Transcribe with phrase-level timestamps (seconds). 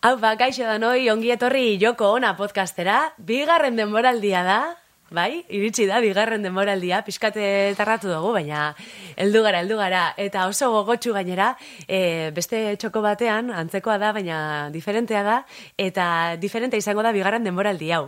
[0.00, 4.54] Hau ba, gaixo da noi, ongi etorri joko ona podcastera, bigarren denboraldia da,
[5.12, 8.70] bai, iritsi da, bigarren denboraldia, pixkate tarratu dugu, baina
[9.20, 11.50] heldu gara, heldu gara, eta oso gogotsu gainera,
[11.84, 14.38] e, beste txoko batean, antzekoa da, baina
[14.72, 15.36] diferentea da,
[15.76, 16.06] eta
[16.40, 18.06] diferente izango da bigarren denboraldi hau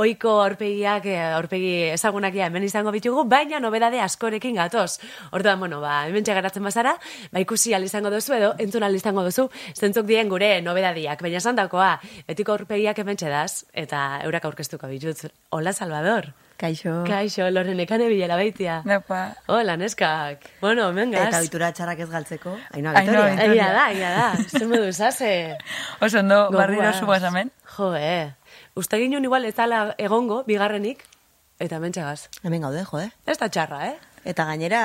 [0.00, 4.98] oiko aurpegiak, eh, aurpegi ezagunak ja hemen izango bitugu, baina nobedade askorekin gatoz.
[5.32, 6.96] Orduan, bueno, ba, hemen txagaratzen bazara,
[7.32, 11.20] ba, ikusi izango duzu edo, entzun izango duzu, zentzuk dien gure nobedadiak.
[11.20, 15.30] Baina esan dakoa, betiko aurpegiak hemen txedaz, eta eurak aurkeztuko bitut.
[15.50, 16.32] Hola, Salvador.
[16.56, 17.02] Kaixo.
[17.04, 18.82] Kaixo, loren ekane bilela baitia.
[18.86, 19.34] Nepa.
[19.48, 20.46] Hola, neskak.
[20.60, 21.26] Bueno, hemen gaz.
[21.28, 22.52] Eta bitura txarrak ez galtzeko.
[22.72, 23.24] Aino, Vitoria.
[23.42, 24.28] Aino, da, aina da.
[24.46, 25.32] Zer modu zase.
[26.00, 27.50] Oso, ondo, barriro subaz amen.
[27.76, 28.30] Jo, eh.
[28.74, 31.02] Uste ginen igual ez dala egongo, bigarrenik,
[31.60, 32.30] eta mentxagaz.
[32.42, 33.10] Hemen gaude, jo, eh?
[33.28, 33.98] Ez da txarra, eh?
[34.24, 34.80] Eta gainera,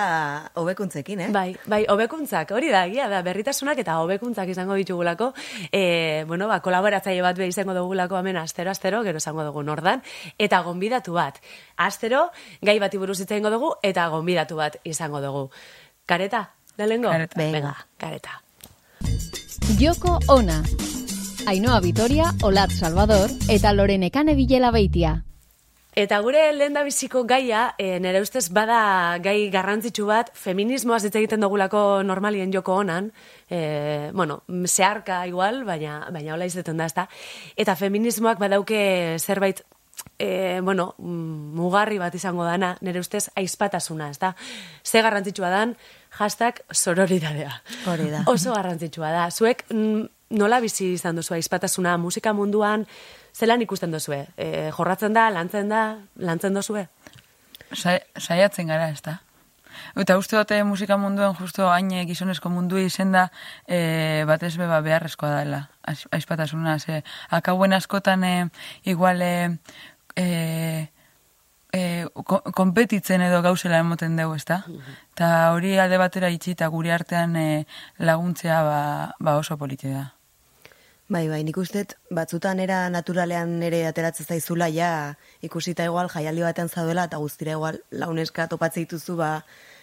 [0.60, 1.27] hobekuntzekin, eh?
[1.32, 5.30] Bai, bai, hobekuntzak, hori da, gira da, berritasunak eta hobekuntzak izango ditugulako.
[5.72, 10.04] E, bueno, ba, kolaboratzaile bat be izango dugulako hemen astero, astero, gero izango dugu nordan,
[10.38, 11.40] eta gonbidatu bat.
[11.77, 12.26] Astero,
[12.62, 15.48] gai bati buruz izango dugu, eta gonbidatu bat izango dugu.
[16.05, 16.49] Kareta,
[16.82, 17.13] lehengo?
[17.13, 17.40] Kareta.
[17.40, 18.41] Venga, kareta.
[19.79, 20.63] Joko ona,
[21.48, 25.13] Ainoa Vitoria, Olat Salvador eta Lorenekane Bilela Beitia.
[25.95, 31.13] Eta gure lehen da biziko gaia, e, nire ustez bada gai garrantzitsu bat, feminismoaz hitz
[31.15, 33.13] egiten dugulako normalien joko honan,
[33.48, 37.07] e, bueno, zeharka igual, baina, baina hola izaten da, ezta?
[37.55, 39.63] Eta feminismoak badauke zerbait
[40.20, 44.34] e, bueno, mugarri bat izango dana, nire ustez aizpatasuna, ez da?
[44.84, 45.77] Ze garrantzitsua dan,
[46.20, 47.55] hashtag sororidadea.
[47.87, 48.27] Hori da.
[48.27, 49.32] Oso garrantzitsua da.
[49.32, 49.63] Zuek
[50.29, 52.85] nola bizi izan duzu aizpatasuna musika munduan,
[53.35, 54.25] zelan ikusten duzue?
[54.37, 55.85] E, jorratzen da, lantzen da,
[56.17, 56.87] lantzen duzue?
[57.73, 59.20] Saiatzen gara, ez da.
[59.98, 63.27] Eta uste dute musika munduen justo hain gizonezko mundu izen da
[63.67, 65.61] e, batez beba beharrezkoa dela.
[66.11, 68.50] Aizpatasuna, ze akauen askotan e,
[68.83, 69.57] igual e,
[70.16, 70.89] e,
[71.73, 72.05] e,
[72.57, 74.63] konpetitzen edo gauzela emoten dugu, ez da?
[75.13, 77.47] Eta hori alde batera itxi eta guri artean e,
[77.99, 78.79] laguntzea ba,
[79.19, 80.05] ba oso politia da.
[81.07, 86.68] Bai, bai, nik uste, batzutan era naturalean ere ateratzen zaizula, ja, ikusita igual, jaialdi batean
[86.68, 89.29] zaudela, eta guztira igual, launeska topatze dituzu, ba,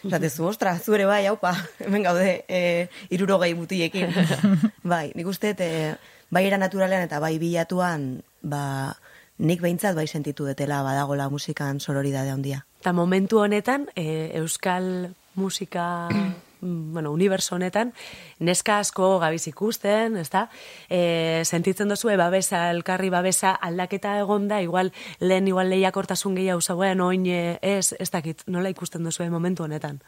[0.05, 1.55] zatezu, ostra, zure bai, haupa,
[1.87, 2.61] hemen gaude, e,
[3.09, 4.13] iruro gehi mutiekin.
[4.93, 5.95] bai, nik uste, e,
[6.29, 8.93] bai era naturalean eta bai bilatuan, ba,
[9.39, 12.67] nik behintzat bai sentitu detela badagola musikan sororidade handia.
[12.85, 16.11] Eta momentu honetan, e, Euskal musika
[16.65, 17.93] bueno, universo honetan,
[18.39, 20.49] neska asko gabiz ikusten, ezta?
[20.89, 27.27] E, sentitzen dozu, babesa, elkarri babesa aldaketa egonda, igual, lehen igual lehiakortasun gehiago zagoen, oin
[27.27, 30.01] ez, ez dakit, nola ikusten dozu momentu honetan?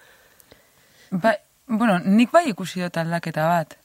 [1.11, 1.37] Ba,
[1.67, 3.79] bueno, nik bai ikusi dut aldaketa bat.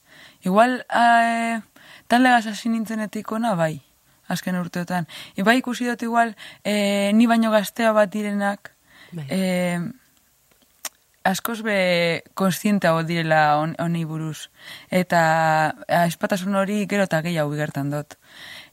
[0.44, 1.62] Igual, e,
[2.08, 3.82] tan legaz hasi nintzenetik ona, bai,
[4.28, 5.08] azken urteotan.
[5.36, 8.72] I, bai ikusi dut igual, e, ni baino gaztea bat direnak,
[9.12, 9.28] bai.
[9.30, 10.01] e,
[11.24, 14.50] askoz be konstienta direla honi buruz.
[14.90, 18.18] Eta espatasun hori gero eta gehiago gertan dut.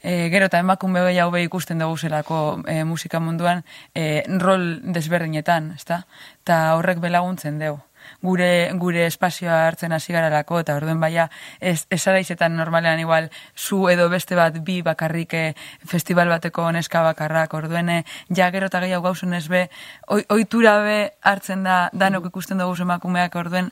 [0.02, 3.64] E, gero eta emakume gehiago be ikusten dugu zelako e, musika munduan
[3.94, 6.04] e, rol desberdinetan, ezta?
[6.44, 7.87] Ta horrek belaguntzen dugu
[8.22, 11.28] gure gure espazioa hartzen hasi garalako eta orduen baia
[11.60, 15.54] ez esaraizetan normalean igual zu edo beste bat bi bakarrik eh,
[15.86, 17.54] festival bateko neska bakarrak.
[17.54, 19.68] Orduene ja gero ta gehiago gauzen ez be
[20.08, 23.34] ohitura be hartzen da danok ikusten dugu emakumeak.
[23.34, 23.70] Orduen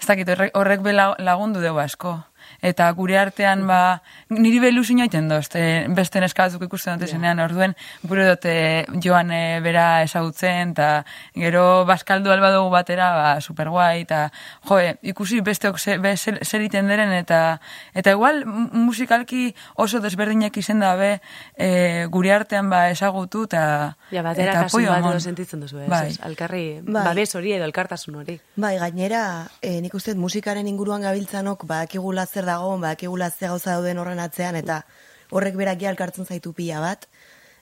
[0.00, 2.18] ez dakit horrek be lagundu dugu asko
[2.62, 7.74] eta gure artean ba niri belu sinaiten doz e, beste neskatzuk ikusten dute zenean orduen
[8.02, 8.54] gure dute
[9.02, 14.30] joan e, bera ezagutzen eta gero baskaldu alba dugu batera ba super guai eta
[14.68, 17.60] jo ikusi besteok zer se, deren eta
[17.94, 21.20] eta igual musikalki oso desberdinak izen da be
[21.56, 26.16] e, gure artean ba ezagutu eta ja batera kasu bat sentitzen duzu ez bai.
[26.22, 27.04] alkarri bai.
[27.04, 32.39] babes hori edo elkartasun hori bai gainera e, nik uste musikaren inguruan gabiltzanok badakigula zer
[32.44, 34.84] dago, bakigula ze gauza dauden horren atzean, eta
[35.30, 37.06] horrek berak alkartzen zaitu pila bat,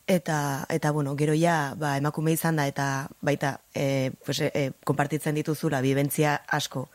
[0.06, 5.36] eta, eta bueno, gero ja, ba, emakume izan da, eta baita, e, pues, e, konpartitzen
[5.36, 6.88] dituzula, bibentzia asko,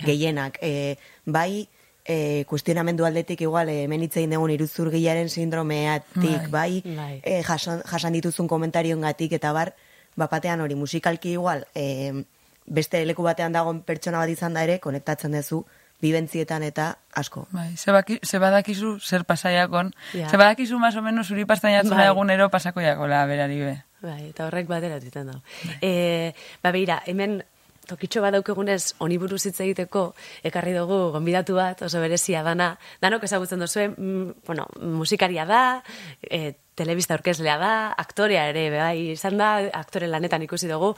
[0.00, 0.96] gehienak, e,
[1.26, 1.68] bai,
[2.04, 7.14] e, kuestionamendu aldetik igual e, hemen hitzein dugun iruzurgiaren sindromeatik, bai, bai, bai.
[7.24, 9.74] E, jasan, jasan dituzun komentarioen gatik, eta bar,
[10.16, 12.24] bapatean hori musikalki igual, e,
[12.66, 15.64] beste leku batean dagoen pertsona bat izan da ere, konektatzen duzu,
[16.00, 17.46] bibentzietan eta asko.
[17.52, 20.30] Bai, ze, badakizu zer pasaiakon, yeah.
[20.30, 22.08] ze badakizu más o menos uri pastainatzen bai.
[22.08, 23.76] egunero pasako jakola berari be.
[24.00, 25.40] Bai, eta horrek batera ditzen da.
[25.64, 25.78] Bai.
[25.82, 27.42] E, ba, hemen
[27.90, 30.10] tokitxo bat daukegunez honi buruz hitz egiteko,
[30.46, 32.72] ekarri dugu gonbidatu bat, oso berezia dana,
[33.02, 35.82] danok ezagutzen duzue, mm, bueno, musikaria da,
[36.22, 40.94] e, telebista orkeslea da, aktorea ere, bai, izan da, aktore lanetan ikusi dugu,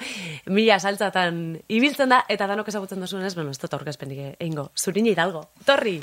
[0.54, 5.48] mila saltzatan ibiltzen da, eta danok ezagutzen duzunez, bueno, ez dut aurkezpenik egingo, zurin hidalgo,
[5.66, 5.98] torri!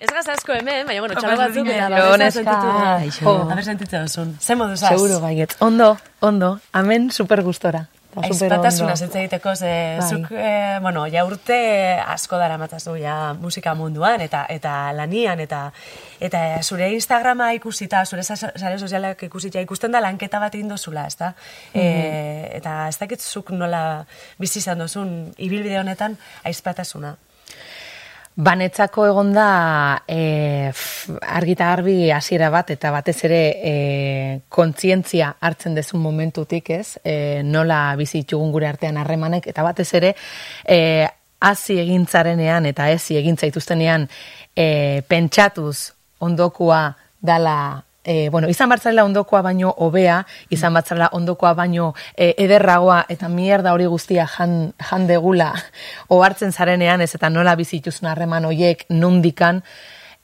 [0.00, 2.74] Ez gaz asko hemen, baina, bueno, txalo batzuk eta Aio, babesa sentitu.
[2.88, 3.34] Aixo.
[3.52, 4.34] Haber sentitzen duzun.
[4.40, 4.94] Ze modu zaz?
[4.94, 5.56] Seguro baiet.
[5.60, 5.92] Ondo,
[6.24, 6.54] ondo.
[6.72, 7.84] Hemen super gustora.
[8.16, 10.08] Aizpatasuna zitza egiteko, ze Bai.
[10.08, 11.56] zuk, eh, bueno, ja urte
[12.06, 15.72] asko dara matzazu, ja musika munduan, eta eta lanian, eta
[16.20, 21.06] eta zure Instagrama ikusita, zure sa- sare sozialak ikusita, ikusten da lanketa bat egin dozula,
[21.06, 21.34] ez da?
[21.74, 22.56] Mhm.
[22.60, 24.04] eta ez dakit zuk nola
[24.38, 27.16] bizi izan dozun, ibilbide honetan, aizpatasuna.
[28.36, 30.70] Banetzako egon da e,
[31.26, 33.72] argita garbi hasiera bat eta batez ere e,
[34.48, 36.96] kontzientzia hartzen dezun momentutik, ez?
[37.04, 40.14] E, nola bizi gure artean harremanek eta batez ere
[40.64, 41.08] e,
[41.40, 44.08] hasi egintzarenean eta ezi egintza dituztenean
[44.54, 51.92] e, pentsatuz ondokua dala E, bueno, izan batzarela ondokoa baino hobea, izan batzarela ondokoa baino
[52.16, 55.52] e, ederragoa eta mierda hori guztia jan, jan degula
[56.16, 59.62] ohartzen zarenean ez eta nola bizituzun harreman hoiek nundikan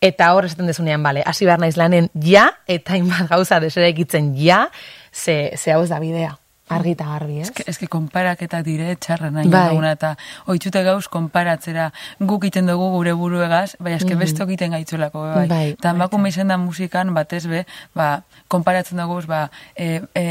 [0.03, 4.35] eta hor esaten dezunean, bale, hasi behar naiz lanen ja eta hainbat gauza desere egitzen
[4.35, 4.65] ja,
[5.13, 6.35] ze, ze hau ez da bidea.
[6.69, 7.47] Argi eta garbi, ez?
[7.47, 9.69] Eske, eske konparaketak dire txarra nahi Bai.
[9.71, 10.17] duguna eta
[10.51, 15.45] oitzute gauz konparatzera guk iten dugu gure buruegaz, bai eske beste egiten gaitzelako bai.
[15.45, 15.49] Mm.
[15.53, 15.69] Bai.
[15.77, 17.61] Eta emakume izan da musikan batez be,
[17.95, 19.45] ba, konparatzen dugu ba,
[19.77, 20.25] e, e,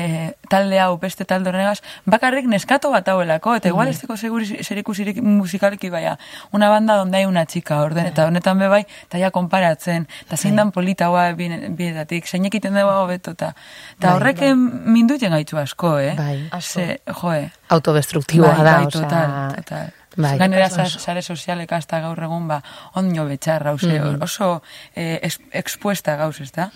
[0.51, 3.71] talde hau beste talde horregaz, bakarrik neskato bat hauelako, eta Mm.
[3.71, 6.17] igual ez teko seguri zerikusirik musikaliki baia,
[6.51, 10.35] una banda donde hay una chica orden, eta honetan be bai, eta ja konparatzen, eta
[10.35, 13.53] zein dan polita hoa bietatik, zein ekiten dugu hobeto, eta
[14.01, 14.43] Bai, horrek
[14.85, 16.13] mindutzen gaitzu asko, eh?
[16.17, 16.24] Bai.
[16.61, 17.51] Ze, joe.
[17.69, 19.93] Autodestruktiboa bai, da, bai, total, total.
[20.17, 20.37] Bai.
[20.39, 22.61] Gainera, sa- sare sozialek hasta gaur egun, ba,
[22.95, 24.21] ondio betxarra, ose, Mhm.
[24.23, 24.61] oso
[24.95, 26.69] eh, es, expuesta gauz, ez da?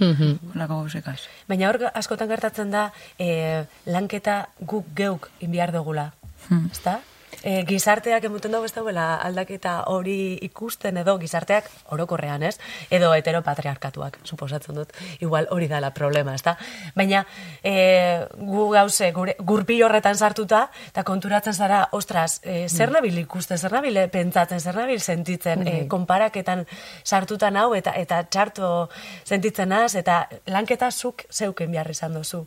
[0.56, 1.22] Olako gauzekaz.
[1.48, 6.12] Baina hor askotan gertatzen da, e, lanketa guk geuk inbiar dugula,
[6.50, 6.68] Hmm.
[6.72, 7.00] ezta?
[7.44, 12.58] E, gizarteak emuten dago ez dauela aldaketa hori ikusten edo gizarteak orokorrean, ez?
[12.92, 14.94] Edo heteropatriarkatuak, suposatzen dut.
[15.24, 16.58] Igual hori dala problema, ezta?
[16.96, 17.26] Baina
[17.64, 23.58] e, gu gauze, gure, gurpi horretan sartuta, eta konturatzen zara, ostras, e, zer nabil ikusten,
[23.58, 26.66] zer nabil pentsatzen, zer nabil sentitzen, e, konparaketan
[27.04, 28.90] sartutan hau, eta eta txarto
[29.24, 32.46] sentitzen az, eta lanketa zuk zeuken behar izan duzu.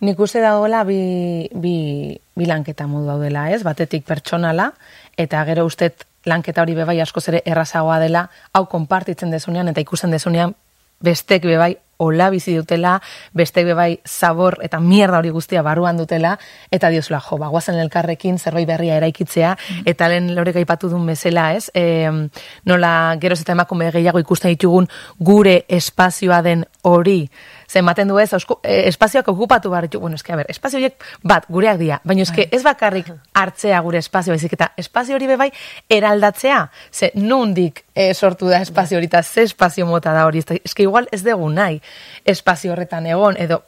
[0.00, 1.76] Nik uste dagoela bi, bi,
[2.34, 3.62] bi lanketa modu daudela, ez?
[3.66, 4.72] Batetik pertsonala,
[5.20, 10.14] eta gero ustet lanketa hori bebai askoz ere errazagoa dela, hau konpartitzen dezunean eta ikusten
[10.14, 10.54] dezunean
[11.02, 12.96] bestek bebai hola bizi dutela,
[13.36, 16.32] bestek bebai zabor eta mierda hori guztia barruan dutela,
[16.74, 19.52] eta diozula, jo, ba, guazen elkarrekin zerbait berria eraikitzea,
[19.86, 21.68] eta lehen lorek aipatu duen bezala, ez?
[21.78, 22.10] E,
[22.66, 22.92] nola
[23.22, 24.90] geroz eta emakume gehiago ikusten ditugun
[25.20, 27.20] gure espazioa den hori,
[27.72, 31.04] zenbaten du ez, osku, eh, espazioak okupatu behar ditu, bueno, eske, a ber, espazio horiek
[31.22, 35.50] bat, gureak dira, baina eske ez bakarrik hartzea gure espazio, baizik eta espazio hori bebai
[35.88, 40.82] eraldatzea, ze nundik eh, sortu da espazio hori, eta ze espazio mota da hori, eske
[40.82, 41.80] igual ez dugu nahi
[42.24, 43.62] espazio horretan egon, edo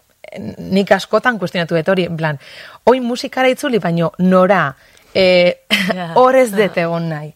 [0.58, 2.38] nik askotan kuestionatu dut hori, plan,
[2.86, 4.74] oi musikara itzuli, baino nora,
[5.14, 6.12] Ja.
[6.18, 7.32] hor ez dut egon nahi.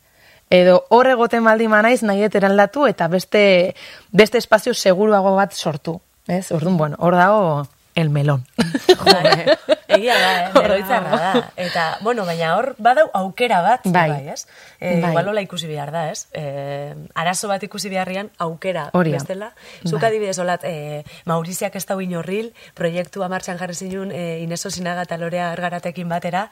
[0.50, 3.74] Edo hor egoten baldin naiz nahi dut eraldatu eta beste,
[4.10, 6.00] beste espazio seguruago bat sortu.
[6.28, 6.52] Ez?
[6.52, 7.66] Orduan, bueno, hor dago
[7.99, 8.47] el melón.
[9.04, 9.47] Bai,
[9.88, 10.50] Egia da, eh?
[10.54, 11.50] Hor da.
[11.56, 14.11] Eta, bueno, baina hor badau aukera bat, Bai.
[14.11, 14.47] bai, ez?
[14.78, 15.11] E, Bai.
[15.11, 16.28] Igual hola ikusi behar da, ez?
[16.32, 19.18] E, arazo bat ikusi beharrian aukera Hori da.
[19.18, 19.49] bestela.
[19.85, 20.11] Zuk Bai.
[20.12, 25.18] adibidez olat, e, Mauriziak ez dau inorril, proiektua martxan jarri zinun e, Ineso Sinaga eta
[25.18, 26.50] Lorea Ergaratekin batera,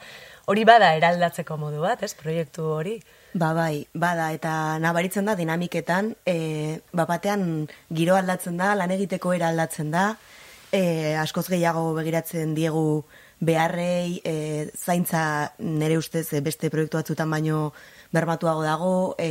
[0.51, 2.11] hori bada eraldatzeko modu bat, ez?
[2.17, 2.97] Proiektu hori.
[3.37, 4.51] Ba bai, bada, eta
[4.81, 10.05] nabaritzen da dinamiketan, e, ba batean giro aldatzen da, lan egiteko era aldatzen da,
[10.73, 13.03] e, askoz gehiago begiratzen diegu
[13.37, 14.33] beharrei, e,
[14.73, 17.61] zaintza nere ustez e, beste proiektu batzutan baino
[18.15, 18.91] bermatuago dago,
[19.21, 19.29] e,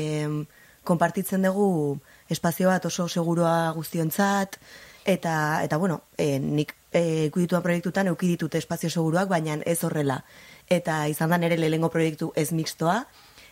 [0.87, 1.99] konpartitzen dugu
[2.31, 4.61] espazio bat oso segurua guztiontzat,
[5.03, 10.23] eta, eta bueno, e, nik e, ikuditua proiektutan euki ditut espazio seguruak, baina ez horrela.
[10.71, 13.01] Eta izan da nere lehengo proiektu ez mixtoa,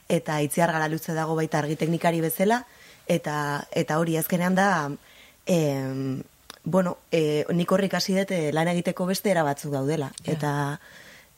[0.08, 2.64] eta itziar gara lutze dago baita argi teknikari bezala,
[3.06, 4.68] eta, eta hori azkenean da,
[5.46, 6.22] em,
[6.64, 10.10] bueno, e, nik horrik hasi dut eh, lan egiteko beste era batzuk daudela.
[10.24, 10.80] Eta,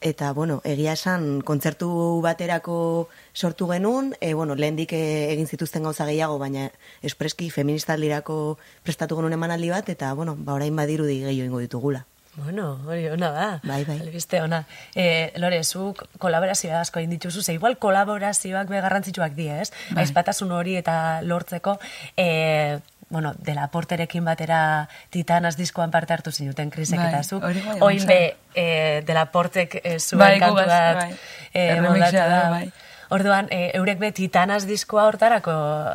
[0.00, 1.88] eta, bueno, egia esan, kontzertu
[2.22, 6.70] baterako sortu genuen, e, bueno, lehendik e, egin zituzten gauza gehiago, baina
[7.02, 12.06] espreski feministaldirako prestatu genuen emanaldi bat, eta, bueno, ba, orain badirudi gehiago ingo ditugula.
[12.36, 13.46] Bueno, hori ona da.
[13.64, 13.98] Bai, bai.
[14.00, 14.64] Albiste ona.
[14.94, 19.70] E, Lore, zuk kolaborazioa asko egin dituzu, ze igual kolaborazioak be garrantzitsuak die, ez?
[19.90, 20.02] Bai.
[20.04, 21.78] Aizpatasun hori eta lortzeko,
[22.16, 22.78] e,
[23.08, 27.42] bueno, dela porterekin batera titanas diskoan parte hartu zinuten krisek Bai, eta zuk.
[27.42, 28.20] bai, Oin egon be,
[28.54, 28.66] e,
[29.06, 31.12] dela portek e, zuen Bai, kantu bat bai.
[31.54, 31.66] e,
[32.12, 32.50] da.
[32.50, 32.66] bai.
[33.14, 35.52] Orduan, e, eurek be titanas diskoa hortarako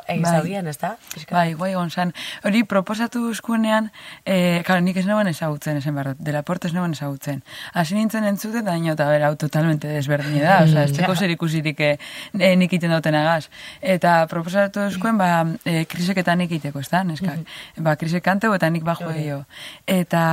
[0.08, 0.34] egin Bai.
[0.38, 0.94] zaudien, ez da?
[1.32, 2.14] Bai, guai egon zan.
[2.48, 3.90] Hori proposatu eskuenean,
[4.26, 7.44] e, karo, nik ez neuen ezagutzen, esan behar, dela porte ez neuen ezagutzen.
[7.74, 11.92] Hasi nintzen entzuten, da eta bera, totalmente desberdine da, oza, ez teko zer ikusirik e,
[12.40, 13.50] e, nik iten duten agaz.
[13.82, 17.44] Eta proposatu eskuen, ba, e, krisek eta nik iteko, ez da, neskak.
[17.78, 19.44] Ba, krisek kanteu eta nik bajo dio.
[19.88, 20.24] Eta,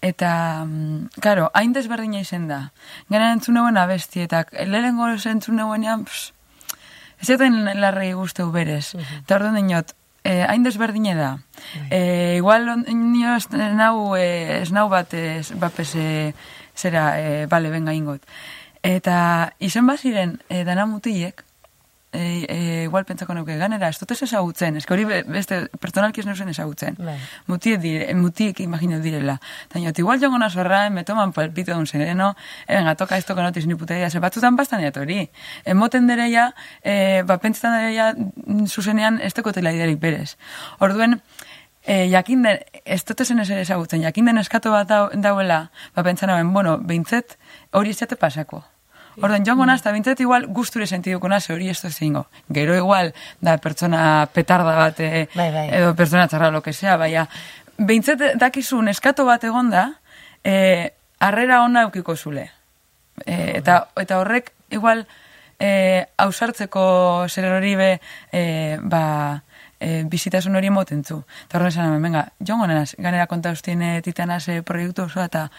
[0.00, 2.70] Eta, mm, karo, hain desberdina izen da.
[3.10, 6.06] Gana entzun neuen abesti, eta lehenengo entzun neuenean,
[7.18, 8.94] ez zaten larrei guzteu berez.
[8.94, 11.38] Eta orduan dinot, eh, hain desberdine da.
[11.90, 16.32] Eh, igual, nio ez nau, eh, ez nau bat, eh, bapes, eh,
[16.76, 18.22] zera, eh, bale, benga ingot.
[18.82, 21.44] Eta izen baziren, eh, dana mutilek,
[22.12, 26.20] e, e, igual pentsako neuke, ganera, ez dut ez ezagutzen, ez hori be- beste pertsonalki
[26.20, 26.96] ez neuzen ezagutzen.
[26.98, 27.18] Bai.
[27.46, 29.38] Mutiek dire, mutiek imagino direla.
[29.74, 32.34] Niot, igual jongo nazorra, me toman palpito de un sereno,
[32.66, 35.30] e, venga, toka esto que no tienes ni puta idea, ze batzutan bastan eat hori.
[35.64, 38.14] Emoten dereia, e, ba, pentsetan dereia,
[38.66, 40.36] zuzenean, ez tekotela idearik berez.
[40.78, 41.20] Orduen,
[41.84, 46.02] e, jakin den, ez dut ezen ez ezagutzen, jakin den eskatu bat dau, dauela, ba,
[46.02, 47.38] pentsan bueno, bintzet,
[47.72, 48.64] hori ez pasako.
[49.20, 52.26] Orduan, joango naz, eta bintzet igual gusture sentiduko naz, hori ez dut zingo.
[52.54, 55.68] Gero igual, da pertsona petarda bat, eh, Bai, bai.
[55.74, 57.28] edo pertsona txarra, lo que sea, baina,
[57.78, 59.88] bintzet dakizu neskato bat egonda,
[60.44, 62.50] eh, arrera ona eukiko zule.
[63.26, 65.06] Eh, eta, eta horrek, igual,
[65.58, 68.00] eh, ausartzeko zer hori be,
[68.32, 69.42] eh, ba,
[69.80, 71.24] eh, bizitasun hori emoten zu.
[71.46, 75.50] Eta horren esan hemen, venga, jongo naz, ganera konta ustien eh, titanaz proiektu osoa, eta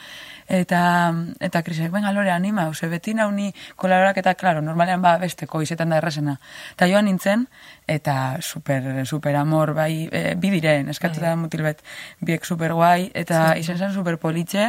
[0.49, 5.61] eta eta krisek, venga, lore, anima, ose, beti nauni kolaborak eta, klaro, normalean ba besteko
[5.61, 6.39] izetan da errezena.
[6.73, 7.45] Eta joan nintzen,
[7.89, 11.81] eta super, super amor, bai, e, bi diren, eskatu da mutil bet,
[12.21, 14.67] biek super guai, eta izen zen super politxe,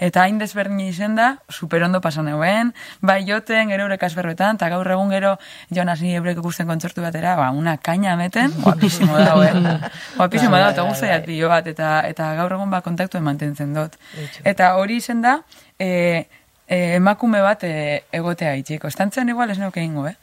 [0.00, 2.72] eta hain desberdin izen da, super ondo pasan euen,
[3.04, 5.34] bai joten, gero eurek asberbetan, eta gaur egun gero,
[5.68, 9.92] joan hasi eurek ikusten kontzertu batera, ba, una kaina meten, guapísimo da, eh?
[10.18, 14.00] guapísimo da, eta guztiak dio bat, eta, eta gaur egun ba kontaktu mantentzen dut.
[14.48, 15.42] Eta hori izen da,
[15.76, 16.24] e,
[16.66, 17.74] e, emakume bat e,
[18.12, 18.88] egotea itxiko.
[18.88, 20.16] Estantzen igual ez neuke ingo, eh?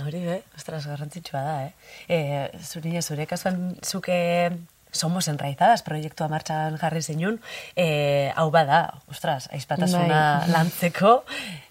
[0.00, 1.72] Hori be, ostras, garrantzitsua da, eh?
[2.08, 2.18] E,
[2.64, 4.18] zure, zure kasuan, zuke
[4.92, 7.38] somos enraizadas proiektua martxan jarri zinun,
[7.74, 10.20] e, hau bada, ostras, aizpatasuna
[10.52, 11.14] lantzeko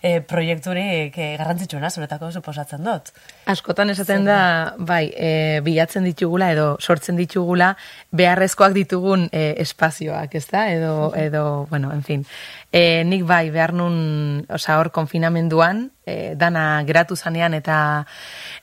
[0.02, 3.14] e, proiekturik e, garrantzitsuena zuretako suposatzen dut.
[3.54, 4.40] Askotan esaten da,
[4.78, 7.76] bai, e, bilatzen ditugula edo sortzen ditugula
[8.12, 10.66] beharrezkoak ditugun e, espazioak, ez da?
[10.74, 12.26] Edo, edo, bueno, en fin.
[12.72, 18.06] E, nik bai, behar nun, oza, hor konfinamenduan, e, dana geratu zanean eta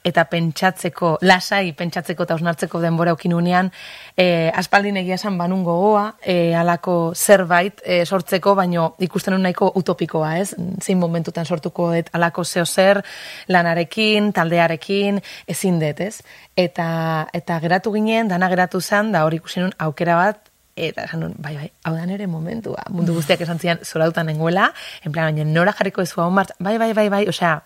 [0.07, 3.69] eta pentsatzeko, lasai pentsatzeko eta osnartzeko denbora ukinunean,
[4.17, 10.39] e, aspaldin egia esan banun gogoa, e, alako zerbait e, sortzeko, baino ikusten nahiko utopikoa,
[10.41, 10.55] ez?
[10.81, 13.03] Zein momentutan sortuko et alako zeo zer,
[13.49, 16.23] lanarekin, taldearekin, ezin dut, ez?
[16.57, 20.48] Eta, eta geratu ginen, dana geratu zen, da hor ikusi nun aukera bat,
[20.87, 22.85] eta esan nun, bai, bai, hau da nere momentua.
[22.95, 24.73] Mundu guztiak esan zian, zorautan nengoela,
[25.05, 27.59] en plan, baina nora jarriko ez hau martz, bai, bai, bai, bai, osea,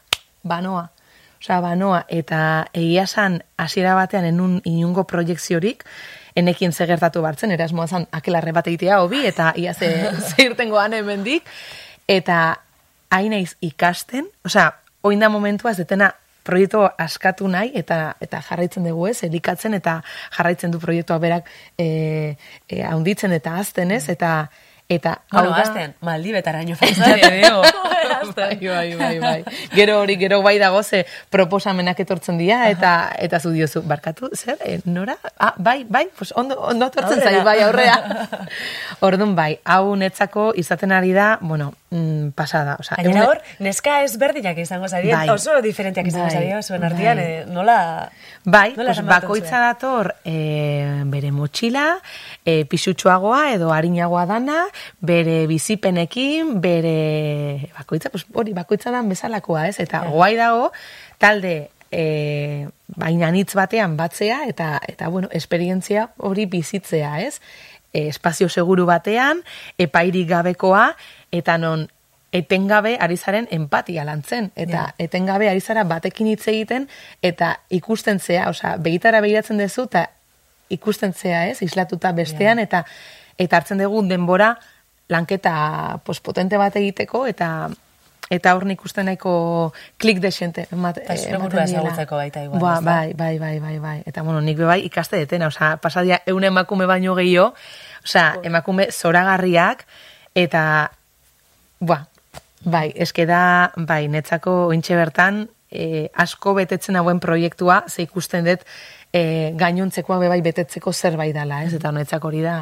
[0.42, 0.88] banoa.
[1.42, 5.84] Osea, banoa, eta egia san, hasiera batean enun inungo proiekziorik,
[6.38, 9.90] enekin ze gertatu bartzen, erasmoa zan, akelarre bat egitea hobi, eta ia ze,
[10.28, 11.48] ze irtengoan hemendik,
[12.08, 12.38] eta
[13.10, 14.70] hain naiz ikasten, osea,
[15.02, 16.12] oinda momentua ez detena
[16.44, 20.00] proiektu askatu nahi eta eta jarraitzen dugu ez, elikatzen eta
[20.36, 22.36] jarraitzen du proiektua berak e,
[22.68, 24.48] e, eta azten ez, eta
[24.94, 25.94] eta hau Bueno, da- azten,
[27.20, 27.62] te digo.
[27.62, 28.34] Azten.
[28.36, 29.44] bai, bai, bai, bai.
[29.74, 34.58] Gero hori, gero bai dago ze proposamenak etortzen dira, eta eta zu diozu, barkatu, zer,
[34.64, 35.16] e, nora?
[35.38, 38.28] Ah, bai, bai, pues ondo, ondo etortzen zai, bai, aurrea.
[39.00, 42.76] Orduan, bai, hau netzako izaten ari da, bueno, mm, pasada.
[42.80, 45.28] Osa, Gainera hor, neska ezberdinak izango zarien, Bai.
[45.30, 47.26] oso diferenteak izango Bai, zarien, zuen artean, bai.
[47.26, 47.78] eh, nola...
[48.44, 51.98] Bai, nola pues bakoitza dator e, bere motxila,
[52.44, 54.64] e, pisutsuagoa edo harinagoa dana,
[55.00, 59.78] bere bizipenekin, bere bakoitza, pues hori bakoitza dan bezalakoa, ez?
[59.80, 60.72] Eta guai dago
[61.22, 67.40] talde e, baina nitz batean batzea eta eta bueno, esperientzia hori bizitzea, ez?
[67.92, 69.42] E, espazio seguru batean,
[69.78, 70.92] epairik gabekoa
[71.30, 71.88] eta non
[72.32, 76.88] etengabe ari zaren empatia lantzen eta etengabe ari zara batekin hitz egiten
[77.20, 80.06] eta ikusten zea, osea, begitara begiratzen duzu eta
[80.72, 81.62] ikusten zea, ez?
[81.62, 82.84] Islatuta bestean eta
[83.40, 84.56] eta hartzen dugu denbora
[85.12, 87.70] lanketa pues, potente bat egiteko, eta
[88.32, 89.32] eta hor nik uste nahiko
[90.00, 93.98] klik desente emat, Eta zure burua ezagutzeko baita igual, Ba, bai, bai, bai, bai, bai.
[94.08, 97.52] Eta, bueno, nik bai ikaste detena, osea, pasadia eun emakume baino gehiago,
[98.04, 99.84] osea, emakume zoragarriak,
[100.34, 100.62] eta,
[101.80, 102.06] ba,
[102.64, 103.42] bai, eske da,
[103.76, 108.64] bai, netzako ointxe bertan, e, asko betetzen hauen proiektua, ze ikusten dut,
[109.12, 111.74] e, gainontzekoa be bai betetzeko zerbait dela, ez?
[111.78, 112.56] Eta netzako hori da,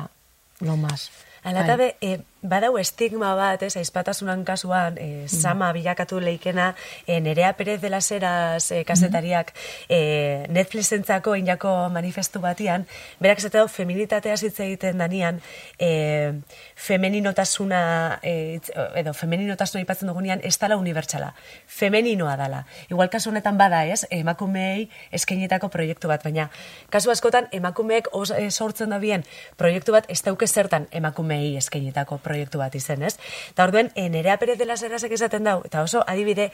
[0.66, 1.08] lo mas.
[1.44, 6.74] Ala eta be, e, badau estigma bat, ez, aizpatasunan kasuan, e, sama bilakatu leikena,
[7.06, 9.52] e, Nerea Perez de las Heras e, kasetariak
[9.88, 12.86] e, Netflixentzako inako manifestu batian,
[13.20, 15.42] berak esate dau feminitatea hitz egiten danian,
[15.78, 16.40] e,
[16.76, 18.60] femeninotasuna, e,
[18.96, 21.34] edo femeninotasuna ipatzen dugunean, ez dala unibertsala,
[21.66, 22.64] femeninoa dala.
[22.88, 26.48] Igual kasu honetan bada, ez, emakumeei eskainetako proiektu bat, baina
[26.88, 29.28] kasu askotan emakumeek os, e, sortzen da bien
[29.60, 33.16] proiektu bat ez dauke zertan emakumeei eskainetako proiektu bat izen, ez?
[33.50, 36.50] Eta orduen, e, Nerea Perez de las Herasek esaten dau, eta oso adibide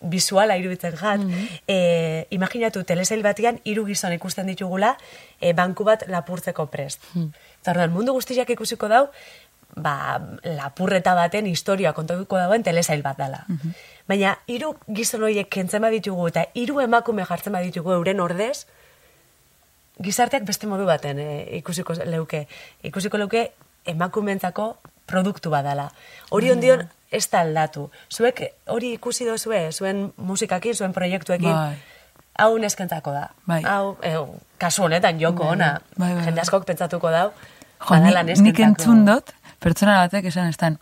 [0.00, 1.20] visuala iruditzen jat,
[1.66, 4.96] e, imaginatu telesail batian hiru gizon ikusten ditugula
[5.40, 7.02] e, banku bat lapurtzeko prest.
[7.60, 9.08] Eta orduan, mundu guztiak ikusiko dau,
[9.76, 13.44] ba, lapurreta baten historia kontatuko dauen telesail bat dela.
[14.08, 18.66] Baina hiru gizon horiek kentzen baditugu eta hiru emakume jartzen baditugu euren ordez,
[19.98, 22.46] gizarteak beste modu baten e, ikusiko leuke.
[22.86, 23.50] Ikusiko leuke
[23.88, 24.76] emakumentzako
[25.08, 25.88] produktu badala.
[26.30, 27.88] Hori ondion ez da aldatu.
[28.12, 31.76] Zuek hori ikusi dozue, zuen musikakin, zuen proiektuekin, Bai.
[32.38, 33.28] hau neskentzako da.
[33.48, 33.62] Bai.
[33.64, 34.14] Hau, e,
[34.60, 36.46] kasu honetan, joko ona, Bai, bai, jende bai.
[36.46, 37.30] askok pentsatuko dau,
[37.78, 40.78] Jo, badala ni, nik entzun dut, pertsona batek esan estan,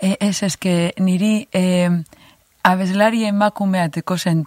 [0.00, 1.90] e, ez eske niri e,
[2.64, 4.44] abeslari emakumeateko zen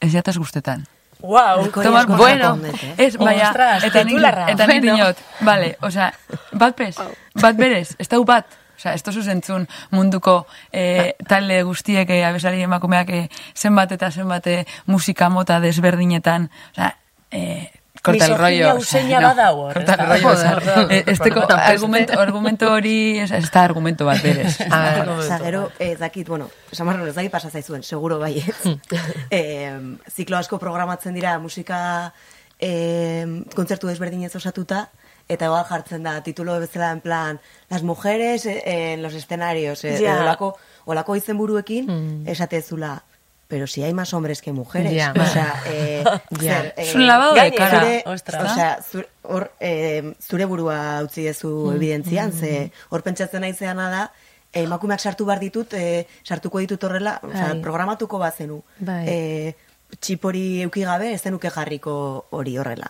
[0.00, 0.86] ez jataz guztetan.
[1.22, 2.94] Wow, Tomar, asko bueno, eh?
[2.98, 4.48] ez, baina, Ostras, eta nik, titularra.
[4.50, 4.96] eta nik Bueno.
[4.96, 6.12] dinot, vale, osea,
[6.52, 6.96] bat pez,
[7.40, 12.62] bat berez, ez dau bat, osea, ez tozu zentzun munduko eh, talde guztiek, eh, abeslari
[12.66, 16.96] emakumeak eh, zenbat eta zenbat eh, musika mota desberdinetan, osea,
[17.30, 17.70] eh,
[18.02, 19.56] corta el Misoginia rollo.
[19.56, 24.58] hor, corta el rollo, eh, esteko argumento, argumento hori, ez, da argumento bat berez.
[24.60, 28.76] Osa, gero, ez dakit, bueno, samarron ez dakit pasa zaizuen, seguro bai, ez?
[29.30, 29.78] eh,
[30.10, 32.12] ziklo asko programatzen dira musika
[32.58, 34.88] eh, kontzertu desberdinez osatuta,
[35.28, 40.20] eta igual jartzen da titulo bezala en plan, las mujeres en los escenarios, eh, edo
[40.20, 43.04] olako, olako izenburuekin, esatezula,
[43.52, 44.94] pero si hay más hombres que mujeres.
[44.96, 45.12] Ja.
[45.14, 46.22] O sea, eh, Ja.
[46.40, 47.80] zer, eh, Es un lavado de cara.
[47.80, 48.50] zure, ostras.
[48.50, 54.06] osea, zure, hor, eh, zure burua utzi dezu evidentzian, ze hor pentsatzen naizeana da,
[54.54, 57.60] eh, emakumeak sartu behar ditut, eh, sartuko ditut horrela, osea, Bai.
[57.60, 58.62] programatuko bazenu.
[58.78, 59.04] Bai.
[59.06, 59.54] Eh,
[60.00, 62.88] txipori euki gabe, ez zenuke jarriko hori horrela.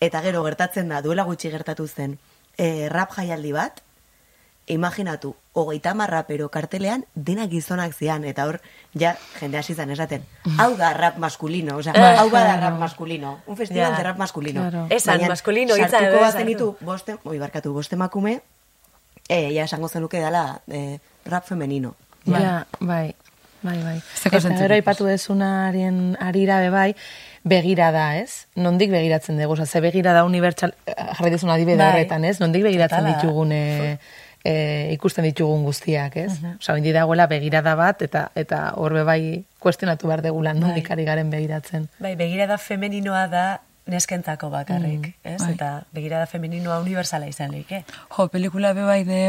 [0.00, 2.18] Eta gero gertatzen da, duela gutxi gertatu zen,
[2.58, 3.78] eh, rap jaialdi bat,
[4.72, 8.60] imaginatu, hogeita marra pero kartelean dena gizonak zian, eta hor,
[8.94, 10.22] ja, jende hasi zen esaten,
[10.58, 13.96] hau da rap maskulino, osea, hau bada rap maskulino, un festival Ja.
[13.98, 14.60] de rap maskulino.
[14.70, 14.86] Claro.
[14.90, 16.46] Esan, Baina maskulino hitza sartuko bazen esan.
[16.46, 18.40] ditu, boste, oi, barkatu, boste emakume,
[19.28, 21.94] eh, ja esango zenuke dela eh, rap femenino.
[22.26, 23.14] Ja, bai,
[23.62, 23.96] bai, bai.
[23.96, 26.94] Ez dauka Eta gero aipatu dezunaren arira be bai,
[27.44, 28.46] begira da, ez?
[28.56, 31.88] Nondik begiratzen dugu, oza, ze begira da unibertsal, eh, jarri duzun adibide Bai.
[31.92, 32.38] horretan, ez?
[32.40, 33.16] Nondik begiratzen Totala.
[33.22, 33.98] ditugun, e,
[34.44, 36.32] e, ikusten ditugun guztiak, ez?
[36.56, 39.22] Osa, oindi dagoela begirada bat, eta eta horbe bai
[39.60, 40.96] kuestionatu behar degula, nondik Bai.
[40.96, 41.88] ari garen begiratzen.
[42.00, 43.44] Bai, begirada femeninoa da
[43.90, 45.40] neskentzako bakarrik, ez?
[45.40, 45.54] bai.
[45.54, 47.82] Eta begirada femeninoa universala izan leike.
[48.12, 49.20] Jo, pelikula be bai de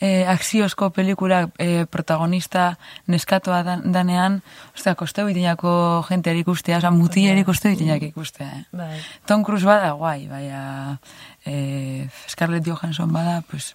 [0.00, 2.76] eh, akziozko pelikula eh, protagonista
[3.08, 4.42] neskatoa dan, danean,
[4.74, 8.62] ostia, kosteu itinako jenteari ikustea, oza, mutieri kosteu itinak ikustea, eh?
[8.76, 9.00] Bai.
[9.26, 10.98] Tom Cruise bada, guai, baina
[11.46, 13.74] eh, Scarlett Johansson bada, pues,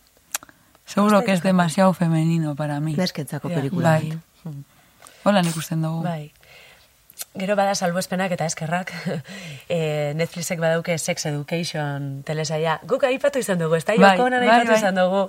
[0.93, 2.93] seguro que es demasiado femenino para mí.
[2.95, 3.56] Neskentzako Ja.
[3.56, 3.89] pelikula.
[3.99, 4.19] Bai.
[5.23, 6.01] Hola ikusten dugu.
[6.04, 6.32] Bai.
[7.31, 8.91] Gero bada salbuespenak eta eskerrak.
[9.69, 12.79] e, Netflixek badauke Sex Education telesaia.
[12.88, 13.95] Guk aipatu izan dugu, ez da?
[13.95, 14.79] Bai, Joko honan bai, aipatu bai.
[14.81, 15.21] izan dugu.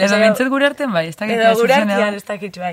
[0.00, 2.72] Edo bintzat gure artean bai, ez dakit Edo gure artean ez dakit bai.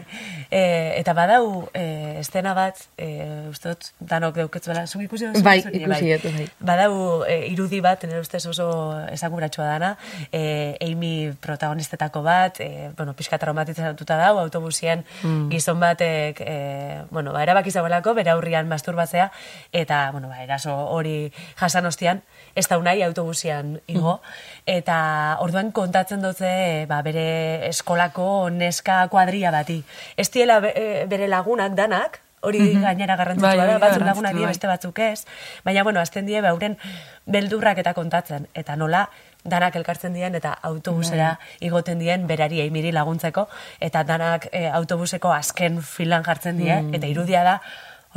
[0.50, 0.62] E,
[1.02, 1.84] eta badau e,
[2.22, 3.10] estena bat, e,
[3.52, 5.44] uste dut, danok deuketzuela, zuk ikusi duzu?
[5.44, 6.48] Bai, ikusi dut, bai.
[6.72, 8.70] Badau e, irudi bat, nire ustez oso
[9.12, 9.92] esakuratsua dana,
[10.32, 15.50] e, Amy protagonistetako bat, e, bueno, pixka traumatizatuta dau, autobusien Mm.
[15.50, 18.32] gizon batek, e, bueno, ba, erabaki zagoelako, bere
[18.68, 19.32] aurrian masturbatzea,
[19.72, 22.22] eta, bueno, ba, eraso hori jasan ostian,
[22.56, 24.22] ez da unai autobusian igo,
[24.66, 29.84] eta orduan kontatzen dutze, ba, bere eskolako neska kuadria bati.
[30.18, 34.52] Ez diela e, bere lagunak danak, hori gainera garrantzitsua Bai, da, batzuk lagunak die bai.
[34.52, 35.26] beste batzuk ez,
[35.66, 36.78] baina bueno, azten die beuren
[37.26, 39.08] beldurrak eta kontatzen, eta nola
[39.48, 43.48] danak elkartzen dien eta autobusera igoten dien berari eimiri laguntzeko,
[43.80, 47.60] eta danak eh, autobuseko azken filan jartzen die, eta irudia da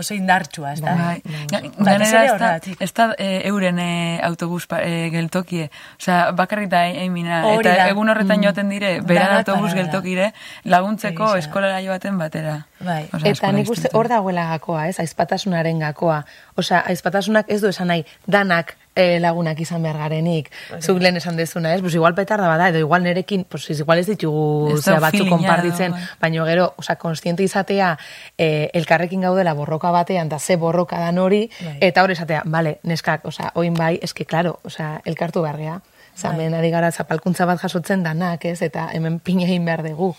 [0.01, 0.95] oso indartsua, ez da?
[0.99, 1.21] Bai.
[1.53, 2.81] Ga- Batez Gainera ere ez da, horregatik.
[2.83, 5.69] ez da eh, euren eh, autobus pa, eh, geltokie.
[6.01, 7.43] Osea, bakarrik da eimina.
[7.55, 7.89] Eta da.
[7.93, 10.33] egun horretan joaten dire, beran autobus geltokire,
[10.65, 12.59] laguntzeko eskolara joaten batera.
[12.81, 13.05] Bai.
[13.13, 14.99] Osea, Eta nik uste hor dagoela gakoa, ez?
[15.03, 16.23] Aizpatasunaren gakoa.
[16.61, 20.51] Osea, aizpatasunak ez du esan nahi danak eh, lagunak izan behar garenik.
[20.83, 21.81] Zuk lehen esan dezuna, ez?
[21.81, 25.93] Pues igual petarda bada, edo igual nerekin, pues igual ez ditugu Ez zera feelinga konpartitzen,
[25.93, 26.01] bai.
[26.21, 27.97] baino gero, osea, konstiente izatea,
[28.37, 31.79] eh, elkarrekin gaudela borroka batean, da ze borroka dan hori, Bai.
[31.81, 35.81] eta hor esatea, vale, neskak, osea, oin bai, eske, claro, osea, elkartu gea.
[36.21, 38.61] Osa, hemen ari gara zapalkuntza bat jasotzen danak, ez?
[38.63, 40.15] Eta hemen pina egin behar dugu.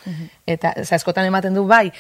[0.48, 1.92] Eta, oza, askotan ematen du bai,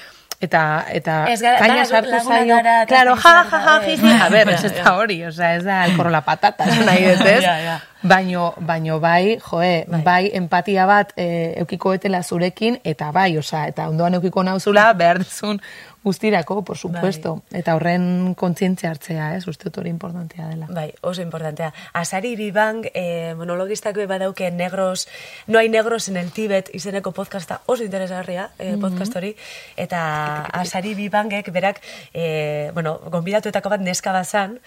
[0.41, 4.12] eta, eta Ez gara- kaina gara sartu zaio, claro, ja, ja, ja, jiji.
[4.25, 4.84] A ber, ez Ja, ez ja.
[4.84, 7.43] da hori, oza, ez da el korro la patata, nahi dut, ez?
[7.43, 7.80] Ja, ja.
[8.04, 13.86] Baino, baino bai, joe, bai, empatia bat e, eukiko etela zurekin, eta bai, oza, eta
[13.91, 15.62] ondoan eukiko nauzula, behar duzun
[16.03, 17.43] guztirako, por supuesto.
[17.51, 19.47] Eta horren kontzientzia hartzea, ez?
[19.47, 20.67] Uste dut hori importantea dela.
[20.69, 21.71] Bai, oso importantea.
[21.93, 25.07] Asari Bibang, eh, monologistako badauke negros,
[25.47, 29.35] no hay negros en el Tibet izeneko podcasta oso interesgarria, eh, podcast hori,
[29.77, 31.81] eta Asari Bibangek berak,
[32.13, 34.59] eh, bueno, gonbidatuetako bat neska bazan,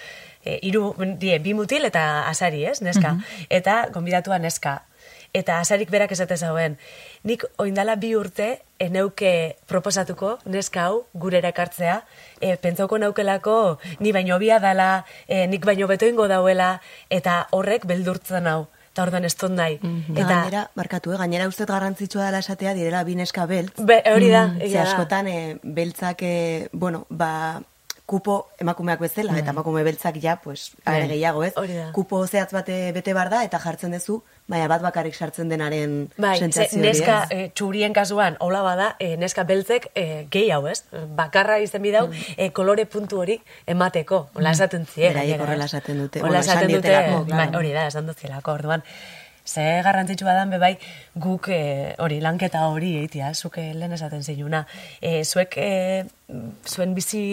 [0.45, 3.17] eh, iru, die, bi mutil eta asari, ez, neska,
[3.51, 4.83] eta gonbidatua neska.
[5.35, 6.77] Eta asarik berak esate zauen,
[7.27, 11.97] nik oindala bi urte eneuke proposatuko neska hau gure erakartzea,
[12.41, 13.57] e, pentsauko naukelako
[13.99, 18.69] ni baino bia dala, e, nik baino beto ingo dauela, eta horrek beldurtzen hau.
[18.95, 19.75] Eta orduan ez nahi.
[19.83, 21.17] Eta Eta, gainera, barkatu, eh?
[21.19, 23.75] gainera uste garrantzitsua dela esatea direla bineska beltz.
[23.83, 24.91] be, hori da, Ze egia da.
[24.93, 27.61] askotan, e, beltzak, e, bueno, ba,
[28.07, 31.55] kupo emakumeak bezala, eta emakume beltzak ja, pues, are gehiago, ez?
[31.97, 34.19] Kupo zehatz bate bete bar da, eta jartzen duzu,
[34.51, 39.15] baina bat bakarrik sartzen denaren Bai, sentsazio hori, neska e, txurien kasuan, hola bada, e,
[39.17, 40.83] neska beltzek e, gehi hau, ez?
[41.17, 44.27] Bakarra izan bidau, e, kolore puntu hori emateko.
[44.37, 45.15] Hola esaten zien.
[45.15, 46.21] Beraiek horrela esaten dute.
[46.21, 46.97] Hola esaten dute,
[47.33, 48.85] bai, hori da, esan dutzielako, orduan.
[49.45, 50.79] Ze garrantzitsua dan bebai
[51.21, 54.65] guk e, hori lanketa hori eitia, zuke lehen esaten zinuna.
[55.01, 56.05] E, zuek e,
[56.65, 57.25] zuen bizi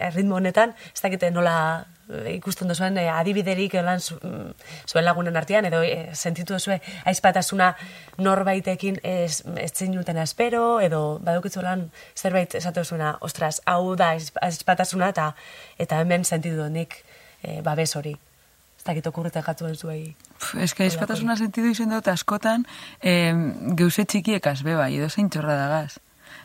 [0.00, 1.54] erritmo honetan, ez dakite nola
[2.28, 4.50] ikusten duzuen e, adibiderik lan zu, mm,
[4.90, 7.70] zuen lagunen artean, edo e, sentitu duzue aizpatasuna
[8.18, 14.34] norbaitekin ez, ez zinuten espero, edo badukitzu lan zerbait esatu duzuna, ostras, hau da aiz-
[14.42, 15.30] aizpatasuna, eta,
[15.78, 17.00] eta hemen sentitu dut nik
[17.42, 18.18] e, babes hori.
[18.84, 20.14] Ez dakit okurretan jatu zuei.
[20.38, 22.66] Pff, Ez que aizpatasuna sentidu izen dut askotan,
[23.00, 23.32] eh,
[23.78, 25.96] geuse txikiekaz be bai, edo zein txorra dagaz.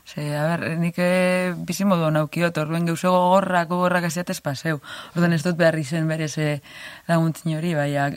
[0.10, 4.80] Ze, a ber, nik e, bizimodu naukiot, orduen geuse gogorrak, gogorrak eziatez paseu.
[5.14, 6.48] Orduan ez dut behar izen berez e,
[7.06, 8.08] laguntzin hori, baina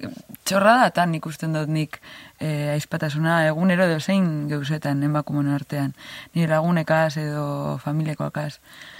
[0.48, 1.98] txorra da tan ikusten dut nik
[2.40, 5.92] e, aizpatasuna egunero edo zein geusetan emakumeen artean.
[6.32, 8.54] Ni lagunekaz edo familiakoakaz.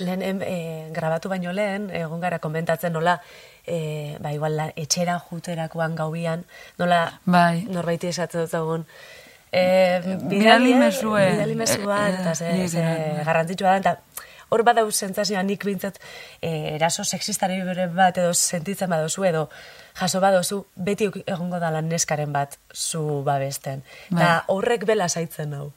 [0.04, 0.58] Lehen em, e,
[0.92, 3.16] grabatu baino lehen, egon gara komentatzen nola,
[3.64, 6.44] e, ba, igual, la, etxera juterakoan gaubian,
[6.76, 7.64] nola Bai.
[7.72, 8.84] norbaiti esatzen dut
[9.52, 11.30] e, Bidali mezue.
[11.32, 13.24] Bidali mezua, Eh, eta ze, eh, ze bai.
[13.24, 13.98] garrantzitsua da, eta
[14.52, 15.98] hor badau sentsazioa nik bintzat
[16.42, 19.48] e, eraso sexistari bere bat edo sentitzen badozu edo
[19.96, 23.82] jaso badozu beti egongo dala neskaren bat zu babesten.
[24.10, 24.40] Eta Bai.
[24.48, 25.72] horrek bela zaitzen hau.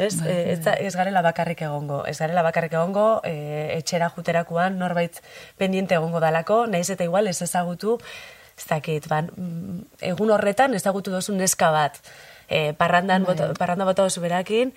[0.00, 2.06] Ez, e, ez, da- ez garela bakarrik egongo.
[2.06, 5.20] Ez garela bakarrik egongo, e, etxera juterakoan norbait
[5.58, 7.98] pendiente egongo dalako, nahiz eta igual ez ezagutu,
[8.56, 11.98] ez dakit, ban, mm, egun horretan ezagutu dozu neska bat,
[12.50, 14.74] e, parrandan, bota, parranda bota dozu berakin,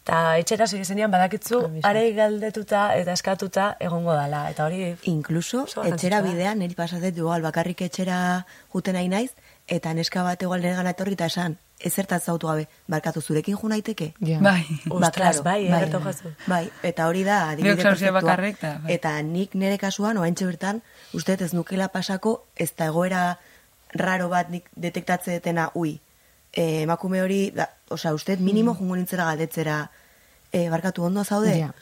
[0.00, 4.48] eta etxera zenean badakitzu, are galdetuta eta eskatuta egongo dala.
[4.50, 9.30] Eta hori, Inkluso, Oso etxera bidean, niri pasatet igual bakarrik etxera juten nahi naiz,
[9.68, 13.68] eta neska bat igual nire gana etorri eta esan, ezertaz zautu gabe, barkatu zurekin jo
[13.68, 14.12] naiteke?
[14.26, 14.40] Ja.
[14.40, 14.64] Bai.
[14.90, 16.32] Ostras, bai, eh, gertu jazu.
[16.46, 18.78] Bai, eta hori da adibide perfektua.
[18.82, 18.94] bai.
[18.94, 20.82] Eta nik nire kasuan, oaintxe bertan,
[21.14, 23.38] uste ez nukela pasako, ez da egoera
[23.94, 26.00] raro bat nik detektatze detena, ui,
[26.52, 29.90] e, emakume hori, da, osea, uste minimo jungo nintzera galdetzera,
[30.52, 31.58] e, barkatu ondo zaude?
[31.58, 31.72] Ja.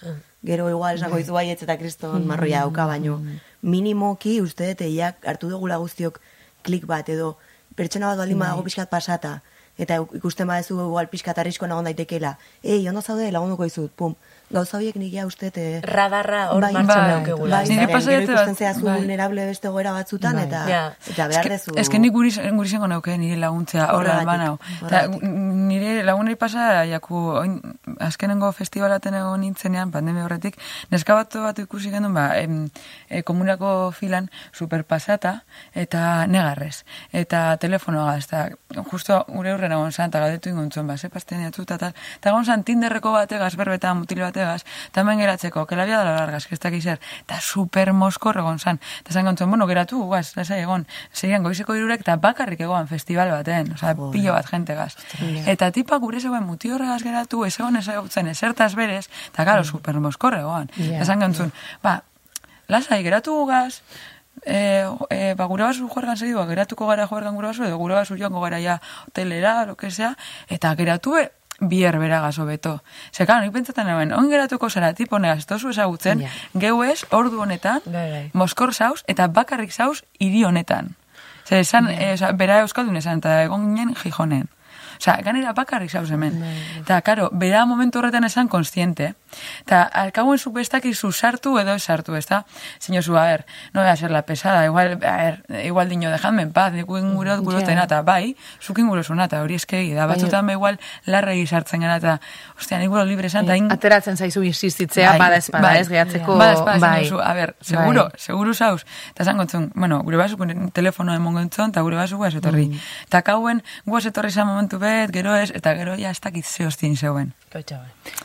[0.44, 3.18] Gero igual esango dizu baietz eta kriston marroia dauka, baino
[3.62, 6.20] minimoki uste dut eiak hartu dugula guztiok
[6.62, 7.36] klik bat edo
[7.74, 9.40] pertsona bat baldin badago pixkat pasata
[9.78, 14.14] eta ikusten badezu igual pixkatarrizko nagon daitekeela, ei, ondo zaude, lagunduko izut, pum,
[14.50, 17.56] gauza horiek nigia uste, e, Radarra hor Bai, martxan bai, daukegula.
[17.58, 18.96] bai, gero jate ikusten zehazu bai.
[18.98, 20.44] vulnerable beste goera batzutan, Bai.
[20.46, 20.82] eta, Ja.
[21.06, 21.72] eta behar dezu.
[21.76, 24.58] Ez que nik guri, guri zengo neuke nire laguntzea horra Horregatik, alban hau.
[24.88, 27.60] Ta, nire lagunei pasa, jaku, oin,
[28.00, 30.56] azkenengo festivalaten egon nintzenean, pandemia horretik,
[30.90, 32.70] neska bat bat ikusi genuen, ba, em,
[33.10, 35.42] e, komunako filan superpasata
[35.74, 36.84] eta negarrez.
[37.12, 38.48] Eta telefonoa, ez da,
[38.90, 41.94] justo gure hurren egon zan, eta galdetu ingontzuen, ba, ze pasten jatzu, eta tal.
[42.18, 46.16] Eta egon tinderreko bategaz, berbeta, mutil bategaz, eta hemen geratzeko, que la vida de la
[46.16, 48.80] largas, que ez dakiz zer, eta super moskor egon zan.
[49.00, 53.30] Eta zan gontzuen, bueno, geratu, guaz, lasai egon, zeian goizeko irurek, eta bakarrik egon festival
[53.30, 54.94] baten, osea, pilo bat jentegaz.
[55.46, 59.64] Eta tipa gure zegoen muti horregaz geratu, ez egon ez egotzen esertaz berez, eta garo,
[59.64, 60.70] super moskor egon.
[60.78, 61.52] Eta zan gontzuen,
[61.82, 62.00] ba,
[62.68, 63.82] lasai, geratu gugaz,
[64.44, 68.16] e, e, ba, gure basu juergan segidua, geratuko gara juergan gure basu, edo gure basu
[68.16, 70.16] joango gara ja hotelera, lo que sea,
[70.48, 72.82] eta geratu e, bier beragaz hobeto.
[73.12, 76.30] Ze, claro, nik pentsatzen nuen, on geratuko zara, tipo negaz, tozu ezagutzen, Ja.
[76.54, 78.30] geu ez, ordu honetan, Bai, bai.
[78.32, 80.94] moskor zauz, eta bakarrik zauz, hiri honetan.
[81.48, 84.48] Zer, esan, eh, oza, bera euskaldun esan, eta egon ginen jijonen.
[85.00, 86.42] Osa, ganera bakarrik zauz hemen.
[86.80, 89.14] Eta, karo, bera momentu horretan esan konstiente.
[89.62, 92.44] Eta, alkauen zu bestak izu sartu edo sartu, ez da?
[92.80, 96.10] Zino zu, a ver, no voy a ser la pesada, igual, a ver, igual diño,
[96.10, 100.46] dejadme en paz, nik ingurot gurotena, eta bai, zuk ingurosuna, eta hori eskegi, da, batzutan
[100.46, 102.20] be igual larregi sartzen gara, eta,
[102.58, 105.80] ostia, nik guro libre esan, eta in- Ateratzen zaizu insistitzea, Bai, bada espada, bai.
[105.80, 106.36] ez, gehatzeko...
[106.38, 107.10] Bada espada, bai.
[107.10, 107.20] bai.
[107.24, 108.18] a ber, seguro, Bai.
[108.18, 108.84] seguro zauz.
[109.10, 110.40] Eta zan gontzun, bueno, gure basuk
[110.72, 112.66] telefono emon gontzun, eta gure basuk guaz etorri.
[112.68, 112.80] Mm.
[113.06, 116.66] Eta kauen guaz etorri zan momentu bet, gero ez, eta gero ja ez dakit ze
[116.66, 117.34] hostin zeuen.
[117.52, 117.64] Bai.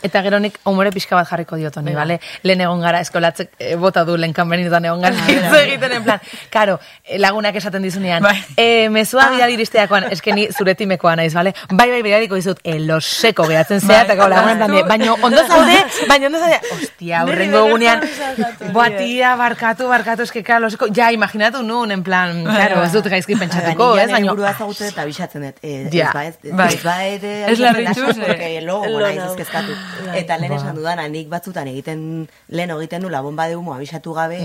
[0.04, 2.19] Eta gero nik humore pixka bat jarriko diot honi, bale?
[2.43, 6.19] Lehen egon gara, eskolatzek eh, bota du lehen kanbenitan egon gara, hitz egiten en plan.
[6.53, 8.36] Karo, eh, lagunak esaten dizunean, Bai.
[8.58, 11.53] eh, mezua bidali iristeakoan, eske ni zure timekoa naiz, bale?
[11.71, 14.01] Bai, bai, bidaliko dizut, eloseko gehatzen zea, Bai.
[14.06, 15.77] eta gau lagunan plan de, baino ondo zaude,
[16.10, 18.01] baino ondo zaude, ostia, hurrengo egunean,
[18.73, 23.36] boatia, barkatu, barkatu, eske, karo, loseko, ja, imaginatu nun, en plan, karo, ez dut gaizki
[23.39, 25.60] pentsatuko, ez, baino, Burua zagutzen eta bisatzen dut.
[25.63, 26.08] Eh, Ja.
[26.08, 26.67] Ez ba, ez, ez, Bai.
[26.73, 28.23] ez ba, ez, ez, Ez larritxuz, eh.
[28.25, 29.29] porque logo Lo naiz nau.
[29.34, 29.73] ezkezkatu.
[30.15, 34.41] Eta lehen esan dudana, nik batzutan egiten, lehen egiten du bomba de humo abisatu gabe,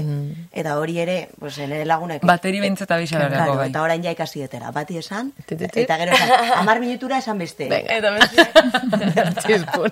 [0.53, 2.23] eta hori ere, pues, nire lagunek...
[2.23, 3.69] Bateri behintzat abisa Claro, berako, bai.
[3.71, 4.71] eta orain ja ikasi detera.
[4.71, 6.31] Bati esan, eta gero esan,
[6.63, 7.67] amar minutura esan beste.
[7.69, 7.99] Venga.
[7.99, 8.47] Eta beste,
[9.43, 9.91] txispun.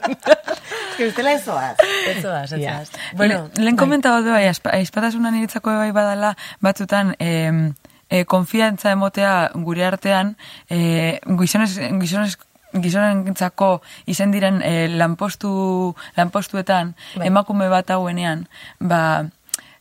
[0.97, 1.77] Que ustela ez zoaz.
[2.09, 2.77] ez zoaz, ez Ja.
[2.85, 2.91] zoaz.
[3.15, 7.75] Bueno, Le- lehen komentatu du, bai, aizpa- aizpatasuna niretzako bai badala, batzutan, em,
[8.09, 10.37] e, konfiantza emotea gure artean,
[10.71, 12.37] e, gizonez, gizonez,
[12.73, 17.29] gizonentzako izen diren e, lanpostu, lanpostuetan, Bai.
[17.31, 18.47] emakume bat hauenean,
[18.81, 19.03] ba,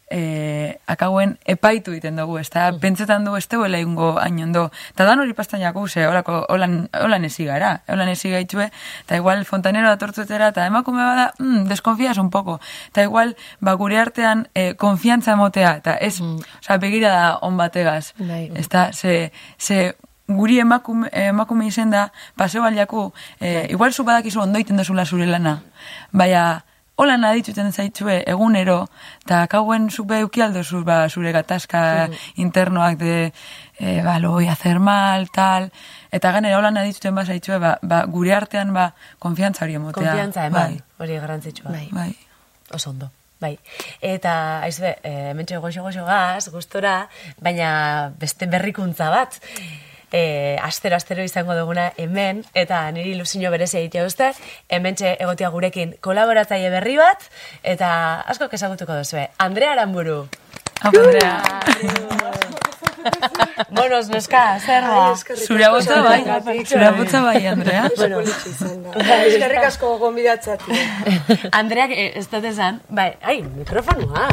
[0.10, 4.68] e, akauen epaitu egiten dugu, ez da, pentsetan du ez teuela egungo hain ondo.
[4.94, 8.70] Eta dan hori pastan ze, horako, holan, holan ezi gara, holan ezi gaitxue,
[9.06, 12.60] eta igual fontanero datortzuetera, eta emakume bada, mm, deskonfias un poco.
[12.90, 18.14] Eta igual, ba, gure artean, e, konfiantza emotea, eta ez, osea, begira da on bategaz.
[18.18, 18.52] Bai.
[18.56, 19.96] Ez da, ze, ze,
[20.28, 25.26] guri emakume, emakume izen da, paseo baliaku, e, igual zu badakizu ondo iten dozula zure
[25.26, 25.60] lana,
[26.12, 26.64] baina,
[26.96, 28.86] hola nadituten zaitxue egunero,
[29.26, 31.82] eta kauen zube eukialdozu ba, zure gatazka
[32.42, 33.34] internoak de,
[33.80, 35.72] e, ba, lo voy a hacer mal, tal,
[36.12, 40.00] eta ganera hola nadituten ba zaitxue, ba, ba, gure artean ba, konfiantza hori emotea.
[40.00, 41.72] konfiantza eman, hori garrantzitsua.
[41.72, 41.90] Bai.
[41.92, 42.16] Bai, bai.
[42.74, 43.12] Oso ondo.
[43.42, 43.58] Bai.
[44.00, 47.10] Eta, aizbe, e, mentxe goxo-goxo gaz, gustora,
[47.44, 49.36] baina beste berrikuntza bat,
[50.16, 54.32] e, astero, astero izango duguna hemen, eta niri ilusio berezia egitea uste,
[54.72, 57.28] hementxe egotia gurekin kolaboratzaile berri bat,
[57.76, 57.90] eta
[58.32, 59.28] asko ezagutuko duzue.
[59.38, 60.24] Andrea Aramburu.
[60.86, 61.36] Andrea,
[63.76, 65.14] Bonos, neska, zer da?
[65.36, 66.24] zure botza bai,
[66.66, 67.86] zure botza bai, Andrea.
[67.98, 70.80] Bueno, Eskerrik asko gonbidatzati.
[71.60, 74.30] Andreak eh, ez dut esan, bai, ai, mikrofonua.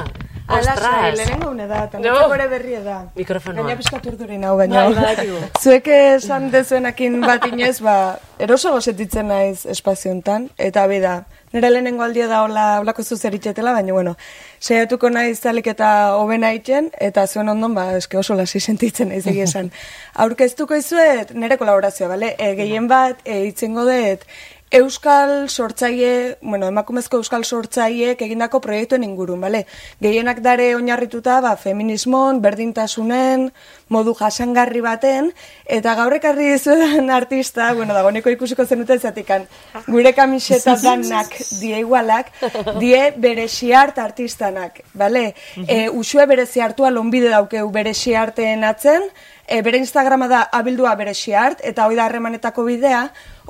[0.53, 1.17] Ala Ostras.
[1.17, 2.29] lehenengo une da, eta No.
[2.29, 2.97] gore berria da.
[3.17, 3.63] Mikrofonoa.
[3.65, 4.89] Gaina pizkat urduri nau, baina.
[4.91, 5.29] Bai.
[5.63, 12.27] Zuek esan dezuenakin bat inez, ba, eroso sentitzen naiz espaziontan, eta bida, nire lehenengo aldia
[12.29, 14.17] da hola, holako zuzeritxetela, baina, bueno,
[14.61, 19.27] saiatuko naiz zalik eta hobena egiten, eta zuen ondon, ba, eske oso lasi sentitzen naiz
[19.27, 19.71] egia esan.
[20.25, 22.35] Aurkeztuko izuet, nire kolaborazioa, bale?
[22.39, 24.27] E, gehien bat, e, itzengo dut,
[24.73, 29.67] Euskal sortzaile, bueno, emakumezko euskal sortzaileek egindako proiektuen ingurun, bale?
[30.01, 33.51] Gehienak dare oinarrituta, ba, feminismon, berdintasunen,
[33.93, 35.29] modu jasangarri baten,
[35.77, 39.45] eta gaur ekarri dizudan artista, bueno, dagoneko ikusiko zenuten zatikan,
[39.91, 42.33] gure kamiseta danak die igualak,
[42.81, 45.35] die bere xiart artistanak, bale?
[45.67, 49.05] E, usue bere ziartua lonbide daukeu bere xiarteen atzen,
[49.53, 53.03] e, bere Instagrama da abildua bere xiart, eta hoi da harremanetako bidea,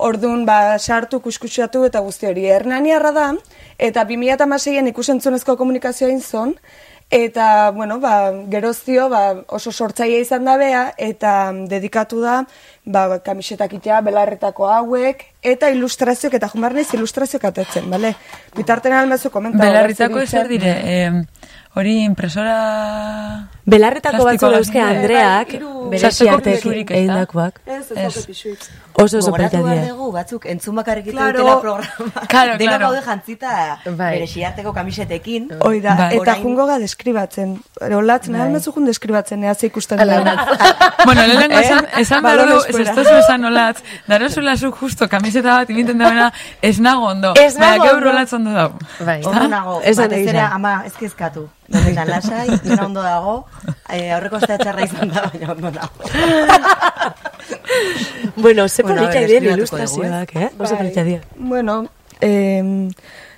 [0.02, 2.48] orduan ba, sartu, kuskusiatu eta guzti hori.
[2.50, 3.28] Hernaniarra da,
[3.78, 6.56] eta 2006an ikusentzunezko komunikazioa inzon,
[7.12, 12.40] eta, bueno, ba, geroztio ba, oso sortzaile izan da bea, eta dedikatu da,
[12.84, 18.14] ba, kamisetak itea, belarretako hauek, eta ilustrazioak, eta jumarnez ilustrazioak atetzen, bale?
[18.56, 19.58] Bitarten almezu komenta.
[19.64, 21.22] Belarritako ezer dire, eh,
[21.74, 23.48] hori impresora...
[23.64, 24.80] Belarretako batzu dauzke.
[24.82, 27.00] Andreak, Hiru- bere Zazpiko xiartek pisurik ez da?
[27.00, 27.60] egindakoak.
[27.64, 28.16] Ez, ez, Ez.
[28.16, 28.24] ez.
[28.26, 28.64] pisuik.
[28.94, 31.60] Oso oso polita dugu, batzuk entzun bakarrik Claro.
[31.60, 32.24] programa.
[32.32, 32.86] Claro, Deno claro.
[32.88, 34.10] gaude jantzita Bai.
[34.18, 35.46] bere xiarteko kamisetekin.
[35.60, 36.08] Hoi da, Bai.
[36.16, 37.54] eta Orain- jungo ga deskribatzen.
[37.80, 38.42] Olatzen, bai.
[38.42, 40.46] almezu jun deskribatzen, ea ze ikusten da.
[41.04, 45.70] bueno, lehenengo esan, esan daru, ez ez tozu esan olatz, darozula zu justo kamiseta bat
[45.70, 46.32] ibinten dagoena,
[46.62, 47.32] ez nago ondo.
[47.40, 48.08] Ez nago ondo.
[48.10, 48.78] olatz ondo dago.
[49.04, 49.20] Bai.
[49.24, 50.48] Ondo nago, Ez da ere egia.
[50.54, 51.48] ama ez kezkatu.
[51.68, 53.46] Donetan lasai, dena ondo dago,
[53.88, 55.92] eh, aurreko astea txarra izan da, baina ondo nago.
[58.36, 60.50] Bueno, ze Bueno, polita ver, dien ilustrazioak, eh?
[60.58, 61.22] Oso polita dien.
[61.36, 61.86] Bueno,
[62.20, 62.88] eh,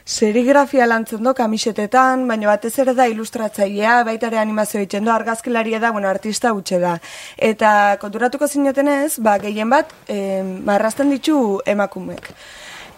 [0.04, 5.80] serigrafia lantzen do kamisetetan, baina batez ere da ilustratzailea, baita ere animazio egiten du, argazkilaria
[5.80, 6.98] da, bueno, artista hutxe da.
[7.36, 12.30] Eta konturatuko zinetenez, ba, gehien bat, eh, marrazten ditu emakumek.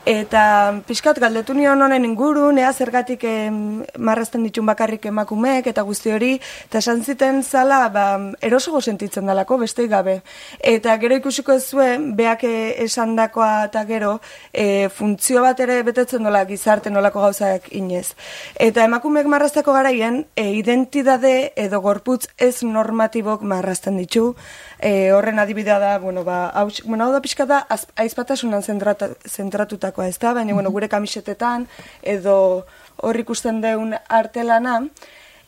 [0.06, 3.56] Eta pixkat galdetu nion honen inguru, nea zergatik em,
[3.98, 6.28] marrazten ditun bakarrik emakumeek eta guzti hori,
[6.68, 8.04] eta esan ziten zala, ba,
[8.38, 10.20] erosogo sentitzen dalako, besteik gabe.
[10.62, 14.12] Eta gero ikusiko ez zuen, beak eh, esandakoa eta gero,
[14.52, 18.14] e, funtzio bat ere betetzen dola gizarte nolako gauzak inez.
[18.62, 24.36] Eta emakumeek marrazteko garaien, e, identidade edo gorputz ez normatibok marrazten ditu,
[24.78, 30.08] e, horren adibidea da, bueno, ba, hau, bueno, hau da pixka da, az- aizpatasunan zentratutakoa,
[30.08, 30.34] ez da?
[30.34, 31.66] Baina, bueno, gure kamisetetan,
[32.02, 32.66] edo
[33.02, 34.80] hor ikusten deun artelana,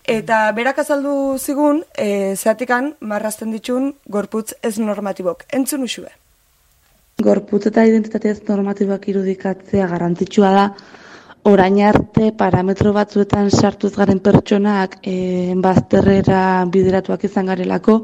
[0.08, 5.44] eta berak azaldu zigun, e, zeatikan marrazten ditun gorputz ez normatibok.
[5.52, 6.08] Entzun usue.
[7.18, 10.64] Gorputz eta identitate ez normatiboak irudikatzea garrantzitsua da,
[11.48, 18.00] orain arte parametro batzuetan sartuz garen pertsonak e, bazterrera bideratuak izan garelako,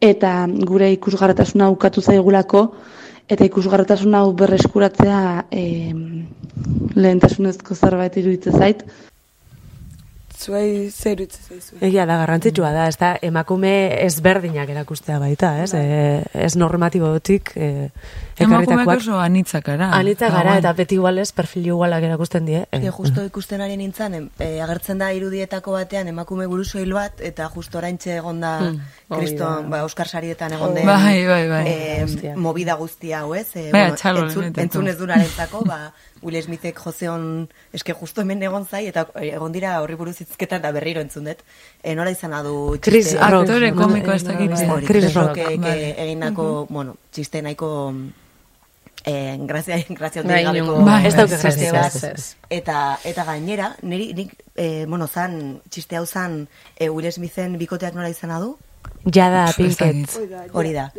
[0.00, 0.32] eta
[0.68, 2.62] gure ikusgarretasuna ukatu zaigulako,
[3.28, 5.64] eta ikusgarretasun hau berreskuratzea e,
[6.94, 8.84] lehentasunezko zerbait iruditzen zait.
[10.36, 11.76] Zuei zer iruditzen zaizu.
[11.80, 13.70] Egia da, garrantzitsua da, ez da, emakume
[14.04, 15.70] ezberdinak erakustea baita, ez?
[15.74, 17.68] E, ez normatibotik e,
[18.36, 18.98] Emakumeak ekarritakoak.
[19.00, 19.88] oso anitzak gara.
[19.96, 22.58] Anitza gara, Ba, eta beti igual ez, perfil igualak erakusten die.
[22.68, 27.20] Eh, Eske justo ikusten ari nintzen, em, eh, agertzen da irudietako batean emakume burusoil bat,
[27.24, 28.52] eta justo oraintxe egon da,
[29.08, 31.64] kriston, ba, Oskar Sarietan egon den, Bai, bai, bai.
[31.66, 36.78] eh, movida guztia hau ez, eh, Bai, txalo, entzun, entzun ez dunarentzako, ba, Will Smithek
[36.80, 41.24] jozeon, eske justo hemen egon zai, eta egon dira horri buruz hitzketan da berriro entzun
[41.24, 41.42] dut.
[41.82, 43.48] E, nola izan du Chris txiste- Rock.
[43.48, 44.50] Aktore komiko ez dakit.
[44.86, 45.38] Chris Chris Rock.
[45.38, 47.94] Egindako, bueno, txiste nahiko
[49.06, 52.34] eh, grazia, grazia ondi gabeko bai, Ez grazia, ez.
[52.50, 57.94] Eta, eta gainera, niri, nik, eh, bueno, zan, txiste hau zan, eh, Will Smithen bikoteak
[57.94, 58.56] nola izan du?
[59.06, 60.16] Jada Pinkett.
[60.52, 60.90] Hori da.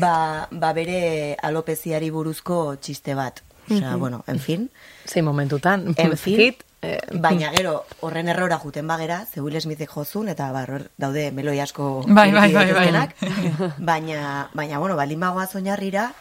[0.00, 3.40] Ba, ba bere alopeziari buruzko txiste bat.
[3.70, 4.70] Osea, bueno, en fin.
[5.08, 5.94] Zein momentutan.
[5.96, 10.62] En fin, eh, baina gero horren errora juten bagera, ze Will Smithek jozun, eta ba,
[10.68, 13.08] hor daude meloi asko Bai, bai, bai, bai.
[13.90, 16.12] baina, baina, bueno, balin bagoaz oinarrira,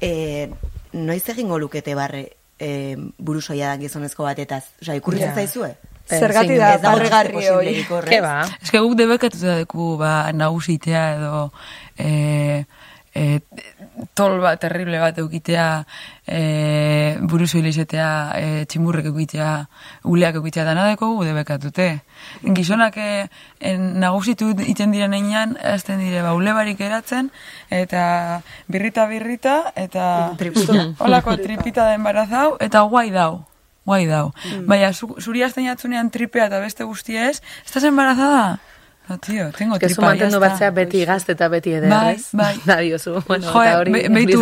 [0.00, 0.50] e,
[0.92, 2.24] noiz egingo lukete barre
[2.58, 4.64] e, burusoia dan gizonezko batetaz?
[4.82, 5.34] Osea, ikurritzen Ja.
[5.34, 5.74] zaizue?
[6.10, 7.74] Zergatik zin- da, barregarri hori.
[8.08, 8.42] Ke ba?
[8.62, 11.52] Ez que guk debekatuta deku, ba, nagusitea edo
[11.96, 12.64] e,
[13.14, 13.40] e,
[14.14, 15.66] tol bat, terrible bat eukitea,
[16.26, 16.40] e,
[17.20, 19.50] buruzo ilizetea, e, tximurrek eukitea,
[20.10, 21.88] uleak eukitea, dana deko gu debekatute.
[22.56, 23.28] Gizonak e,
[23.74, 27.30] nagusitu iten diren einan, azten dire, ba, ule barik eratzen,
[27.70, 30.90] eta birrita birrita, eta Tripita.
[31.04, 33.44] holako tripita da embarazau, eta guai dau.
[33.88, 34.30] Guai dau.
[34.68, 38.60] Baina, zu, zuri azten jatzunean tripea eta beste guztia ez, ¿estás embarazada?
[39.10, 42.28] No, tío, tengo Ez que tripa, mantendu batzea beti gazte eta beti eder, Bai, ez?
[42.32, 42.54] bai.
[42.70, 44.38] Da diozu, bueno, Jo, eta hori be, ez beitu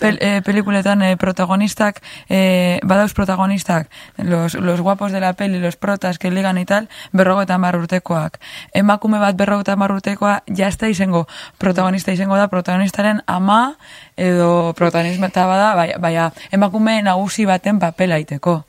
[0.00, 5.76] pel, eh, pelikuletan eh, protagonistak, eh, badauz protagonistak, los, los guapos de la peli, los
[5.76, 8.40] protas que ligan y tal, berrogetan mar urtekoak.
[8.72, 11.28] Emakume bat berrogetan mar urtekoa, jazta izango,
[11.58, 13.76] protagonista izango da, protagonistaren ama,
[14.16, 18.64] edo protagonista bada, bai, baina emakume nagusi baten papela iteko.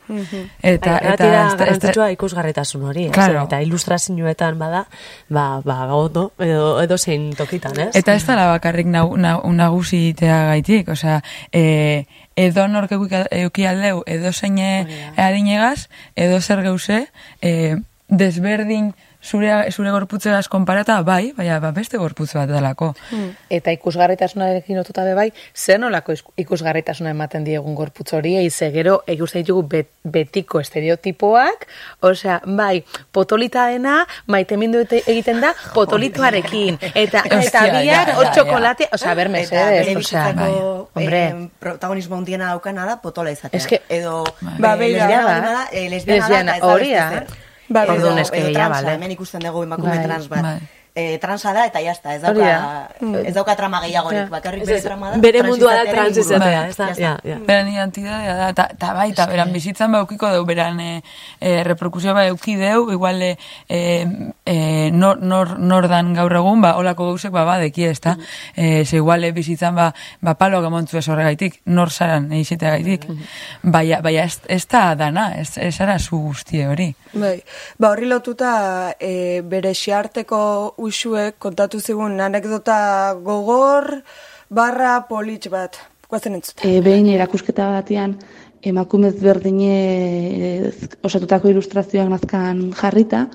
[0.62, 3.14] Eta, Bai, eta, da ez da- garrantzitsua ikusgarritasun hori, ez?
[3.18, 3.48] Claro.
[3.50, 4.86] Eta ilustrazioetan bada,
[5.30, 7.92] ba, ba, ondo, edo, edo zein tokitan, ez?
[7.98, 11.20] Eta ez dela bakarrik nau, nau, nagusitea gaitik, osea,
[11.52, 12.06] e,
[12.40, 14.60] edo nork euki aldeu, edo zein
[15.18, 17.06] adinegaz, edo zer geuse,
[17.42, 17.78] e,
[18.10, 22.94] desberdin zure, zure gorputzegaz konparata, bai, baina ba, beste gorputz bat dalako.
[23.50, 29.44] Eta ikusgarritasunarekin lotuta be bai, zer nolako ikusgarritasuna ematen diegun gorputz hori, eize gero ikusten
[29.44, 31.68] ditugu bet, betiko estereotipoak,
[32.02, 36.80] osea, bai, potolita dena, maitemindu ete- egiten da potolitoarekin.
[36.96, 41.24] Eta, eta biak hor txokolate, osea, ber, Eta mesedez, bere osea, bizitzako hombre.
[41.28, 43.58] eh, protagonismo handiena daukana da potola izatea.
[43.58, 45.08] Es que- edo Ba, eh, beira.
[45.08, 45.68] lesbiana Ba.
[45.72, 47.26] eh, lesbiana da, Lesbiana,
[47.70, 48.94] Ba, Orduan, es que edo ja, vale.
[48.96, 50.42] hemen ikusten dugu emakume Bai, trans bat.
[50.42, 50.60] bai.
[51.00, 52.48] Eh, transa da eta jazta, ez dauka,
[53.00, 53.20] da.
[53.24, 54.28] ez dauka trama gehiagorik, Ja.
[54.28, 55.18] bakarrik Ez bere ez, trama da.
[55.24, 56.88] bere mundua da trans izatea, ez da?
[56.98, 57.38] Ja, ja.
[57.48, 61.02] Beran identitatea da, ta, ta bai, ta beran bizitzan ba eukiko deu, beran e,
[61.40, 63.38] e, reperkusio ba euki deu, igual e,
[63.70, 68.18] e, nor, nor, nor dan gaur egun, ba, olako gauzek ba badeki, ez da?
[68.56, 73.08] E, ze igual e, bizitzan ba, ba palo gamontzu ez horregaitik, nor zaran eizitea gaitik.
[73.64, 76.92] Baina, baina ez, ez da dana, ez, ez ara zu guztie hori.
[77.14, 77.38] Bai,
[77.78, 82.80] ba horri lotuta e, bere xearteko usuek kontatu zigun anekdota
[83.24, 84.02] gogor
[84.50, 85.80] barra politx bat.
[86.10, 86.66] Guazen entzute.
[86.66, 88.18] E, behin erakusketa batean
[88.66, 93.28] emakumez berdinez osatutako ilustrazioak nazkan jarrita,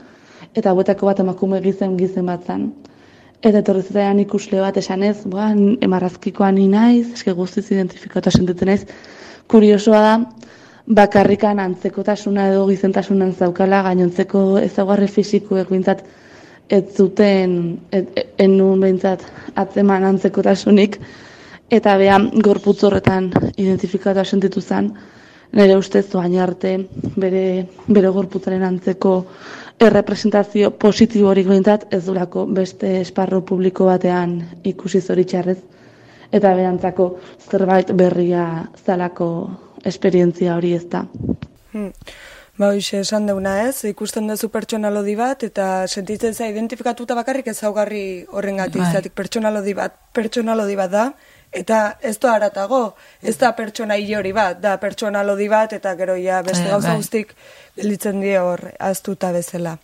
[0.54, 2.72] eta hauetako bat emakume gizen gizen bat zan.
[3.44, 5.50] Eta etorri zitzaidan ikusle bat esanez, boa,
[5.84, 8.84] emarrazkikoa ni naiz, eske guztiz identifikatu sentitzen naiz.
[9.52, 10.14] Kuriosoa da,
[10.86, 16.04] bakarrikan antzekotasuna edo gizentasunan zaukala gainontzeko ezaugarri fisikoek bintzat
[16.68, 17.56] ez zuten,
[17.92, 20.98] et, enun behintzat atzeman antzekotasunik,
[21.70, 24.92] eta bea gorputz horretan identifikatu sentitu zen,
[25.54, 26.76] nire ustez doain arte
[27.16, 29.14] bere, bere gorputzaren antzeko
[29.84, 35.58] errepresentazio positiborik behintzat ez durako beste esparro publiko batean ikusi zoritxarrez,
[36.32, 37.08] eta berantzako
[37.50, 38.46] zerbait berria
[38.84, 39.28] zalako
[39.84, 41.04] esperientzia hori ez da.
[41.72, 41.90] Hmm.
[42.56, 48.26] Ba, hoxe esan deuna ez, ikusten duzu pertsonalodi bat, eta sentitzen za identifikatuta bakarrik ezaugarri
[48.30, 48.90] horrengatik Bai.
[48.92, 51.08] izatik pertsonalodi bat, pertsonalodi bat da,
[51.50, 56.42] eta ez da haratago, ez da pertsona hori bat, da pertsonalodi bat, eta gero ja
[56.42, 56.96] beste Eh, gauza bai.
[56.96, 57.34] guztik
[57.76, 59.78] gelditzen die hor aztuta bezala.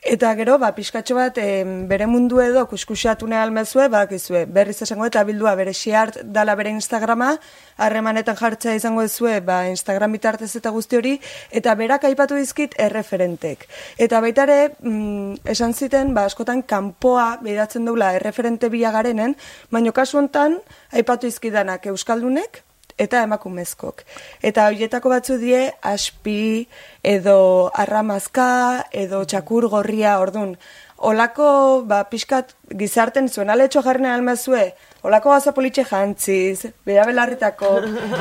[0.00, 5.04] Eta gero, ba, pixkatxo bat, em, bere mundu edo kuskusatu nahi almezue, bakizue, berriz esango
[5.04, 7.34] eta bildua bere xiart dala bere Instagrama,
[7.76, 11.12] harremanetan jartzea izango ezue, ba, Instagram bitartez eta guzti hori,
[11.50, 13.68] eta berak aipatu dizkit erreferentek.
[13.98, 19.36] Eta baita ere, mm, esan ziten, ba, askotan kanpoa bideratzen dula erreferente bilagarenen,
[19.70, 20.56] baino kasu hontan
[20.96, 22.64] aipatu dizkidanak euskaldunek,
[23.00, 24.04] eta emakumezkok.
[24.44, 26.68] Eta horietako batzu die aspi
[27.06, 28.50] edo arramazka
[28.92, 30.56] edo txakur gorria ordun.
[31.00, 31.50] Olako,
[31.88, 34.66] ba, pixkat gizarten zuen aletxo jarri almazue,
[35.00, 37.70] olako gaza politxe jantziz, bera belarritako,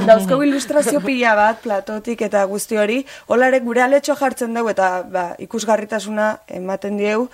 [0.08, 5.26] dauzko ilustrazio pila bat, platotik eta guzti hori, olare gure aletxo jartzen dugu eta ba,
[5.44, 6.30] ikusgarritasuna
[6.62, 7.28] ematen dieu,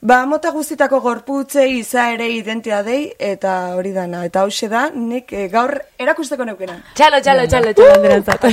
[0.00, 4.24] Ba, mota guztitako gorputzei, izaere, identiadei, eta hori dana.
[4.26, 6.76] Eta hause da, nik eh, gaur erakusteko neukena.
[6.94, 8.44] Txalo, txalo, txalo, txalo, Andreantzat.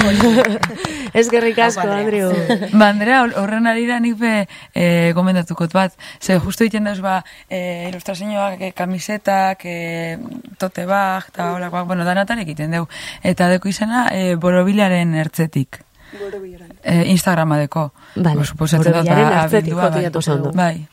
[1.19, 2.29] Ez gerrik asko, Andriu.
[2.79, 4.33] Ba, Andrea, hor- horren arira nik be
[4.73, 5.97] e, gomendatukot bat.
[6.21, 7.17] Ze justu egiten dauz, ba,
[7.49, 10.17] e, ilustrazioak, e, kamisetak, e,
[10.61, 12.87] tote bag, eta holakoak, bueno, danatan egiten deu.
[13.23, 15.81] Eta deko izena, e, borobilaren ertzetik.
[16.83, 17.89] E, Instagrama deko.
[18.15, 20.51] Vale, Ba, suposatzen dut, borobilaren ba, ertzetik, ondo.
[20.55, 20.87] Bai.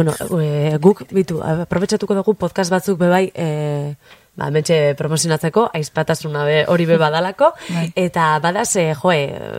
[0.00, 3.96] Bueno, e, guk, bitu, aprobetsatuko dugu podcast batzuk bebai, e,
[4.32, 7.90] ba, mentxe promozionatzeko, aizpatasuna be, hori be badalako, Bai.
[8.00, 9.18] eta badaz, e, joe,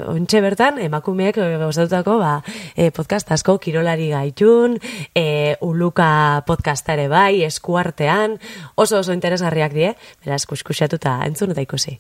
[0.10, 2.34] ontxe bertan, emakumeek e, osatutako, ba,
[2.74, 4.80] e, podcast asko, kirolari gaitun,
[5.14, 6.10] e, uluka
[6.50, 8.40] podcasta ere bai, eskuartean,
[8.82, 9.94] oso oso interesgarriak die,
[10.26, 12.00] beraz, kuskusatuta entzun eta ikusi.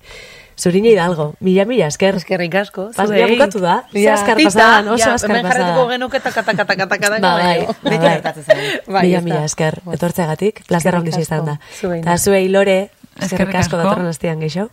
[0.61, 2.19] Zurine hidalgo, mila mila esker.
[2.19, 2.91] Eskerrik asko.
[2.93, 3.21] Pas, zuei.
[3.23, 3.79] ja bukatu da.
[3.97, 6.09] Ja, azkar pasadan, oso ja, azkar hemen pasadan.
[6.21, 8.69] taka, taka, taka, Ba, bai, ba, bai.
[8.85, 11.57] Bai, mila mila esker, etortzeagatik, plazer Eskerrik handiz izan da.
[11.97, 14.67] Eta zuei lore, eskerrik asko datorren astian geixo.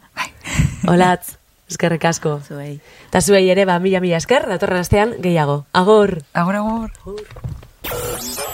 [0.93, 1.39] Olatz,
[1.71, 2.41] eskerrik asko.
[2.45, 2.81] Zuei.
[3.09, 5.63] Eta zuei ere, ba, mila mila esker, datorren astean gehiago.
[5.73, 6.19] Agor!
[6.35, 6.93] Agur, agur.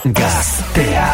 [0.05, 1.11] Gaztea.